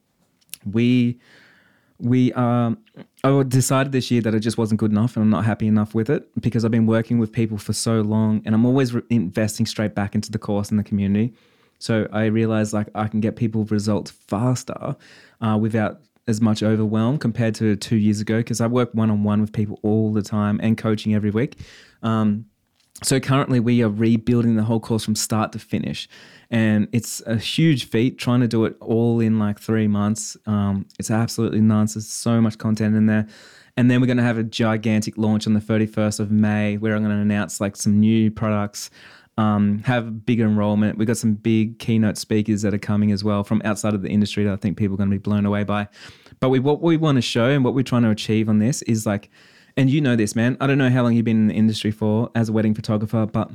we 0.71 1.19
we 1.99 2.31
um, 2.33 2.77
I 3.23 3.43
decided 3.43 3.91
this 3.91 4.09
year 4.11 4.21
that 4.21 4.33
it 4.33 4.39
just 4.39 4.57
wasn't 4.57 4.79
good 4.79 4.91
enough, 4.91 5.15
and 5.15 5.23
I'm 5.23 5.29
not 5.29 5.45
happy 5.45 5.67
enough 5.67 5.93
with 5.93 6.09
it 6.09 6.29
because 6.41 6.63
I've 6.63 6.71
been 6.71 6.85
working 6.85 7.19
with 7.19 7.31
people 7.31 7.57
for 7.57 7.73
so 7.73 8.01
long, 8.01 8.41
and 8.45 8.55
I'm 8.55 8.65
always 8.65 8.93
re- 8.93 9.01
investing 9.09 9.65
straight 9.65 9.95
back 9.95 10.15
into 10.15 10.31
the 10.31 10.39
course 10.39 10.69
and 10.69 10.79
the 10.79 10.83
community. 10.83 11.33
So 11.79 12.07
I 12.11 12.25
realized 12.25 12.73
like 12.73 12.89
I 12.93 13.07
can 13.07 13.21
get 13.21 13.35
people 13.35 13.63
results 13.65 14.11
faster 14.11 14.95
uh, 15.41 15.57
without 15.59 16.01
as 16.29 16.39
much 16.39 16.63
overwhelm 16.63 17.17
compared 17.17 17.55
to 17.55 17.75
two 17.75 17.97
years 17.97 18.21
ago 18.21 18.37
because 18.37 18.61
I 18.61 18.67
work 18.67 18.93
one 18.93 19.09
on 19.09 19.23
one 19.23 19.41
with 19.41 19.51
people 19.51 19.79
all 19.83 20.13
the 20.13 20.21
time 20.21 20.59
and 20.61 20.77
coaching 20.77 21.15
every 21.15 21.31
week. 21.31 21.57
Um, 22.03 22.45
so 23.01 23.19
currently 23.19 23.59
we 23.59 23.81
are 23.81 23.89
rebuilding 23.89 24.55
the 24.55 24.63
whole 24.63 24.79
course 24.79 25.05
from 25.05 25.15
start 25.15 25.53
to 25.53 25.59
finish, 25.59 26.07
and 26.51 26.87
it's 26.91 27.21
a 27.25 27.37
huge 27.37 27.89
feat 27.89 28.17
trying 28.17 28.41
to 28.41 28.47
do 28.47 28.65
it 28.65 28.75
all 28.81 29.19
in 29.21 29.39
like 29.39 29.59
three 29.59 29.87
months. 29.87 30.35
Um, 30.45 30.85
it's 30.99 31.09
absolutely 31.09 31.61
nuts. 31.61 31.93
There's 31.93 32.09
so 32.09 32.41
much 32.41 32.57
content 32.57 32.95
in 32.95 33.05
there. 33.05 33.27
And 33.77 33.89
then 33.89 34.01
we're 34.01 34.07
going 34.07 34.17
to 34.17 34.23
have 34.23 34.37
a 34.37 34.43
gigantic 34.43 35.17
launch 35.17 35.47
on 35.47 35.53
the 35.53 35.61
31st 35.61 36.19
of 36.19 36.31
May 36.31 36.75
where 36.75 36.93
I'm 36.93 37.03
going 37.03 37.15
to 37.15 37.21
announce 37.21 37.61
like 37.61 37.77
some 37.77 37.97
new 37.97 38.29
products 38.29 38.89
um, 39.39 39.79
have 39.85 40.25
bigger 40.25 40.43
enrollment. 40.43 40.97
We've 40.97 41.07
got 41.07 41.15
some 41.15 41.33
big 41.33 41.79
keynote 41.79 42.17
speakers 42.17 42.61
that 42.63 42.73
are 42.73 42.79
coming 42.79 43.13
as 43.13 43.23
well 43.23 43.45
from 43.45 43.61
outside 43.63 43.93
of 43.93 44.01
the 44.01 44.09
industry 44.09 44.43
that 44.43 44.51
I 44.51 44.57
think 44.57 44.75
people 44.77 44.95
are 44.95 44.97
going 44.97 45.09
to 45.09 45.15
be 45.15 45.21
blown 45.21 45.45
away 45.45 45.63
by. 45.63 45.87
But 46.41 46.49
we, 46.49 46.59
what 46.59 46.81
we 46.81 46.97
want 46.97 47.15
to 47.15 47.21
show 47.21 47.49
and 47.49 47.63
what 47.63 47.73
we're 47.73 47.83
trying 47.83 48.03
to 48.03 48.09
achieve 48.09 48.49
on 48.49 48.59
this 48.59 48.81
is 48.81 49.05
like, 49.05 49.29
and 49.77 49.89
you 49.89 50.01
know 50.01 50.17
this, 50.17 50.35
man. 50.35 50.57
I 50.59 50.67
don't 50.67 50.77
know 50.77 50.89
how 50.89 51.03
long 51.03 51.13
you've 51.13 51.23
been 51.23 51.37
in 51.37 51.47
the 51.47 51.53
industry 51.53 51.89
for 51.89 52.29
as 52.35 52.49
a 52.49 52.51
wedding 52.51 52.73
photographer, 52.73 53.25
but 53.25 53.49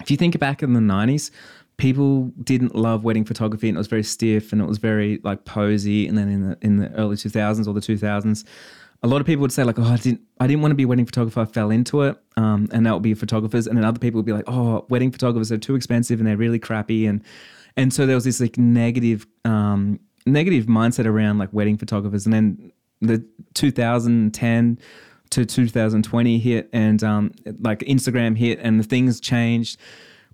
if 0.00 0.10
you 0.10 0.16
think 0.16 0.36
back 0.40 0.60
in 0.60 0.72
the 0.72 0.80
90s, 0.80 1.30
people 1.76 2.32
didn't 2.42 2.74
love 2.74 3.04
wedding 3.04 3.24
photography 3.24 3.68
and 3.68 3.76
it 3.76 3.78
was 3.78 3.86
very 3.86 4.02
stiff 4.02 4.52
and 4.52 4.60
it 4.60 4.66
was 4.66 4.78
very 4.78 5.20
like 5.22 5.44
posy. 5.44 6.08
And 6.08 6.18
then 6.18 6.28
in 6.28 6.48
the 6.48 6.58
in 6.62 6.78
the 6.78 6.90
early 6.94 7.14
2000s 7.14 7.68
or 7.68 7.72
the 7.72 7.80
2000s, 7.80 8.44
a 9.02 9.08
lot 9.08 9.20
of 9.20 9.26
people 9.26 9.42
would 9.42 9.52
say 9.52 9.64
like, 9.64 9.78
"Oh, 9.78 9.84
I 9.84 9.96
didn't, 9.96 10.22
I 10.40 10.46
didn't 10.46 10.62
want 10.62 10.72
to 10.72 10.76
be 10.76 10.84
a 10.84 10.88
wedding 10.88 11.06
photographer. 11.06 11.40
I 11.40 11.44
fell 11.44 11.70
into 11.70 12.02
it," 12.02 12.16
um, 12.36 12.68
and 12.72 12.86
that 12.86 12.92
would 12.92 13.02
be 13.02 13.14
photographers. 13.14 13.66
And 13.66 13.76
then 13.76 13.84
other 13.84 13.98
people 13.98 14.18
would 14.18 14.26
be 14.26 14.32
like, 14.32 14.44
"Oh, 14.46 14.86
wedding 14.88 15.10
photographers 15.10 15.52
are 15.52 15.58
too 15.58 15.74
expensive 15.74 16.18
and 16.20 16.26
they're 16.26 16.36
really 16.36 16.58
crappy." 16.58 17.06
And 17.06 17.22
and 17.76 17.92
so 17.92 18.06
there 18.06 18.14
was 18.14 18.24
this 18.24 18.40
like 18.40 18.56
negative, 18.58 19.26
um, 19.44 20.00
negative 20.24 20.66
mindset 20.66 21.06
around 21.06 21.38
like 21.38 21.52
wedding 21.52 21.76
photographers. 21.76 22.24
And 22.24 22.32
then 22.32 22.72
the 23.00 23.24
2010 23.54 24.78
to 25.30 25.44
2020 25.44 26.38
hit, 26.38 26.70
and 26.72 27.02
um, 27.04 27.32
like 27.60 27.80
Instagram 27.80 28.36
hit, 28.36 28.58
and 28.60 28.80
the 28.80 28.84
things 28.84 29.20
changed. 29.20 29.78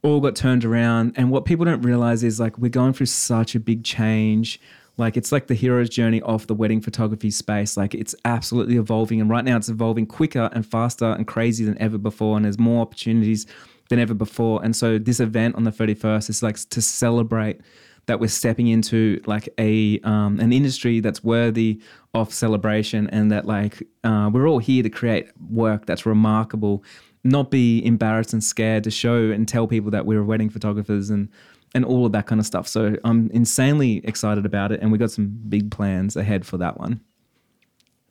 All 0.03 0.21
got 0.21 0.35
turned 0.35 0.65
around, 0.65 1.15
and 1.17 1.31
what 1.31 1.45
people 1.45 1.65
don't 1.65 1.83
realize 1.83 2.25
is 2.25 2.41
like 2.41 2.59
we're 2.59 2.69
going 2.69 2.93
through 2.93 3.07
such 3.07 3.55
a 3.55 3.61
big 3.61 3.85
change 3.85 4.61
like 4.97 5.17
it's 5.17 5.33
like 5.33 5.47
the 5.47 5.55
hero's 5.55 5.89
journey 5.89 6.21
of 6.23 6.47
the 6.47 6.55
wedding 6.55 6.81
photography 6.81 7.31
space. 7.31 7.77
Like 7.77 7.95
it's 7.95 8.15
absolutely 8.25 8.77
evolving. 8.77 9.21
And 9.21 9.31
right 9.31 9.45
now 9.45 9.57
it's 9.57 9.69
evolving 9.69 10.07
quicker 10.07 10.51
and 10.53 10.67
faster 10.67 11.07
and 11.07 11.27
crazy 11.27 11.65
than 11.65 11.79
ever 11.79 11.99
before. 11.99 12.37
And 12.37 12.45
there's 12.45 12.59
more 12.59 12.83
opportunities 12.83 13.47
than 13.89 13.99
ever 13.99 14.15
before. 14.15 14.63
And 14.63 14.77
so 14.77 14.99
this 14.99 15.21
event 15.21 15.55
on 15.55 15.65
the 15.65 15.71
31st 15.71 16.31
is 16.31 16.43
like 16.43 16.57
to 16.57 16.83
celebrate 16.83 17.61
that 18.07 18.21
we're 18.21 18.29
stepping 18.29 18.67
into 18.67 19.21
like 19.27 19.49
a 19.59 20.01
um, 20.01 20.41
an 20.41 20.53
industry 20.53 21.01
that's 21.01 21.23
worthy 21.23 21.81
of 22.15 22.33
celebration 22.33 23.09
and 23.11 23.31
that 23.31 23.47
like 23.47 23.83
uh, 24.05 24.29
we're 24.33 24.49
all 24.49 24.59
here 24.59 24.83
to 24.83 24.91
create 24.91 25.31
work 25.51 25.87
that's 25.87 26.05
remarkable 26.05 26.83
not 27.25 27.51
be 27.51 27.85
embarrassed 27.85 28.33
and 28.33 28.43
scared 28.43 28.83
to 28.85 28.91
show 28.91 29.31
and 29.31 29.47
tell 29.47 29.67
people 29.67 29.91
that 29.91 30.07
we're 30.07 30.25
wedding 30.25 30.51
photographers 30.51 31.11
and 31.11 31.29
and 31.75 31.85
all 31.85 32.05
of 32.07 32.13
that 32.13 32.27
kind 32.27 32.41
of 32.41 32.47
stuff. 32.47 32.67
So 32.69 32.97
I'm 33.05 33.31
insanely 33.31 34.01
excited 34.05 34.45
about 34.47 34.73
it, 34.73 34.81
and 34.81 34.93
we 34.93 34.99
got 34.99 35.11
some 35.11 35.29
big 35.49 35.71
plans 35.71 36.17
ahead 36.17 36.45
for 36.47 36.57
that 36.59 36.79
one. 36.79 37.01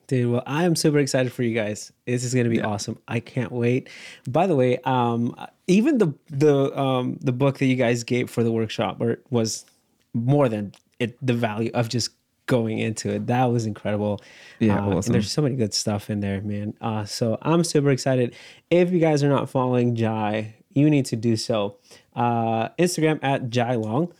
Dude, 0.08 0.30
well, 0.30 0.42
I 0.46 0.64
am 0.64 0.74
super 0.76 0.98
excited 0.98 1.32
for 1.32 1.42
you 1.42 1.54
guys. 1.54 1.92
This 2.06 2.24
is 2.24 2.34
going 2.34 2.44
to 2.44 2.50
be 2.50 2.56
Yeah. 2.56 2.66
awesome. 2.66 2.98
I 3.08 3.20
can't 3.20 3.52
wait. 3.52 3.88
By 4.28 4.46
the 4.46 4.56
way, 4.56 4.78
um, 4.84 5.34
even 5.68 5.98
the 5.98 6.12
the 6.28 6.76
um, 6.78 7.18
the 7.22 7.32
book 7.32 7.58
that 7.58 7.66
you 7.66 7.76
guys 7.76 8.04
gave 8.04 8.28
for 8.28 8.42
the 8.42 8.52
workshop 8.52 9.00
or 9.00 9.20
was 9.30 9.64
more 10.12 10.48
than 10.48 10.72
it 10.98 11.16
the 11.24 11.32
value 11.32 11.70
of 11.72 11.88
just 11.88 12.10
going 12.46 12.78
into 12.80 13.10
it. 13.14 13.28
That 13.28 13.44
was 13.46 13.64
incredible. 13.64 14.20
Yeah, 14.58 14.80
Uh, 14.80 14.84
and 14.86 14.94
awesome. 14.94 15.12
there's 15.12 15.30
so 15.30 15.40
many 15.40 15.54
good 15.54 15.72
stuff 15.72 16.10
in 16.10 16.20
there, 16.20 16.42
man. 16.42 16.74
Uh, 16.80 17.04
so 17.04 17.38
I'm 17.40 17.62
super 17.64 17.90
excited. 17.90 18.34
If 18.70 18.90
you 18.90 18.98
guys 18.98 19.22
are 19.22 19.28
not 19.28 19.48
following 19.48 19.94
Jai, 19.94 20.56
you 20.74 20.88
need 20.90 21.04
to 21.06 21.16
do 21.16 21.36
so. 21.36 21.76
Uh, 22.14 22.68
Instagram 22.78 23.18
at 23.22 23.50
Jai 23.50 23.74
Long. 23.76 24.12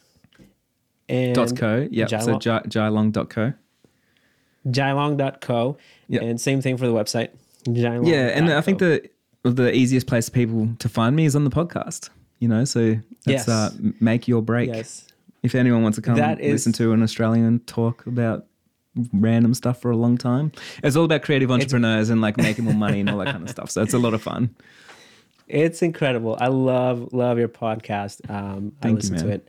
And 1.09 1.35
Dot 1.35 1.55
co. 1.57 1.89
Yeah. 1.91 2.07
Jai 2.07 2.21
So 2.21 2.39
jailong.co. 2.39 3.53
jailong.co. 4.67 5.77
Yeah. 6.09 6.23
And 6.23 6.41
same 6.41 6.61
thing 6.61 6.77
for 6.77 6.87
the 6.87 6.93
website. 6.93 7.31
Jailong. 7.67 8.07
Yeah, 8.09 8.29
and 8.29 8.51
I 8.53 8.61
think 8.61 8.79
the 8.79 9.09
the 9.43 9.75
easiest 9.75 10.07
place 10.07 10.29
for 10.29 10.35
people 10.35 10.69
to 10.79 10.89
find 10.89 11.17
me 11.17 11.25
is 11.25 11.35
on 11.35 11.45
the 11.45 11.51
podcast. 11.51 12.11
You 12.39 12.49
know, 12.49 12.65
so 12.65 12.97
Yes. 13.25 13.43
it's 13.43 13.49
uh, 13.49 13.71
Make 14.01 14.29
or 14.29 14.43
Break. 14.43 14.69
Yes. 14.69 15.07
If 15.43 15.55
anyone 15.55 15.83
wants 15.83 15.97
to 15.97 16.03
come 16.03 16.17
That 16.17 16.41
is- 16.41 16.53
listen 16.53 16.73
to 16.75 16.93
an 16.93 17.03
Australian 17.03 17.61
talk 17.61 18.07
about 18.07 18.47
random 19.13 19.55
stuff 19.55 19.81
for 19.81 19.91
a 19.91 19.97
long 19.97 20.17
time, 20.19 20.53
it's 20.83 20.97
all 20.97 21.05
about 21.05 21.23
creative 21.23 21.51
entrepreneurs 21.51 22.11
and 22.11 22.21
like 22.21 22.37
making 22.37 22.65
more 22.65 22.75
money 22.75 23.01
and 23.01 23.09
all 23.11 23.19
that 23.19 23.29
kind 23.33 23.43
of 23.43 23.51
stuff. 23.51 23.71
So 23.71 23.83
it's 23.83 23.95
a 23.95 23.99
lot 23.99 24.13
of 24.15 24.23
fun. 24.23 24.51
It's 25.53 25.83
incredible. 25.83 26.37
I 26.41 26.49
love 26.49 27.13
love 27.13 27.39
your 27.39 27.49
podcast. 27.49 28.29
Um, 28.31 28.73
I 28.81 28.85
Thank 28.85 29.05
you, 29.05 29.11
listen 29.11 29.29
to 29.29 29.35
it 29.35 29.49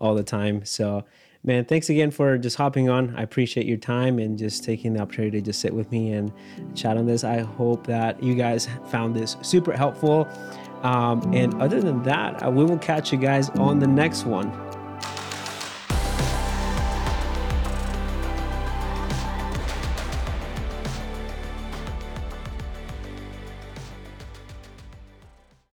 all 0.00 0.16
the 0.16 0.24
time. 0.24 0.64
So, 0.64 1.04
man, 1.44 1.64
thanks 1.64 1.88
again 1.88 2.10
for 2.10 2.36
just 2.36 2.56
hopping 2.56 2.88
on. 2.88 3.14
I 3.16 3.22
appreciate 3.22 3.64
your 3.66 3.76
time 3.76 4.18
and 4.18 4.36
just 4.36 4.64
taking 4.64 4.94
the 4.94 5.00
opportunity 5.00 5.38
to 5.38 5.44
just 5.44 5.60
sit 5.60 5.72
with 5.72 5.92
me 5.92 6.12
and 6.12 6.32
chat 6.74 6.96
on 6.96 7.06
this. 7.06 7.22
I 7.22 7.38
hope 7.38 7.86
that 7.86 8.20
you 8.20 8.34
guys 8.34 8.68
found 8.88 9.14
this 9.14 9.36
super 9.42 9.72
helpful. 9.72 10.28
Um, 10.82 11.32
and 11.32 11.54
other 11.62 11.80
than 11.80 12.02
that, 12.02 12.44
uh, 12.44 12.50
we 12.50 12.64
will 12.64 12.78
catch 12.78 13.12
you 13.12 13.18
guys 13.18 13.48
on 13.50 13.78
the 13.78 13.86
next 13.86 14.24
one. 14.24 14.50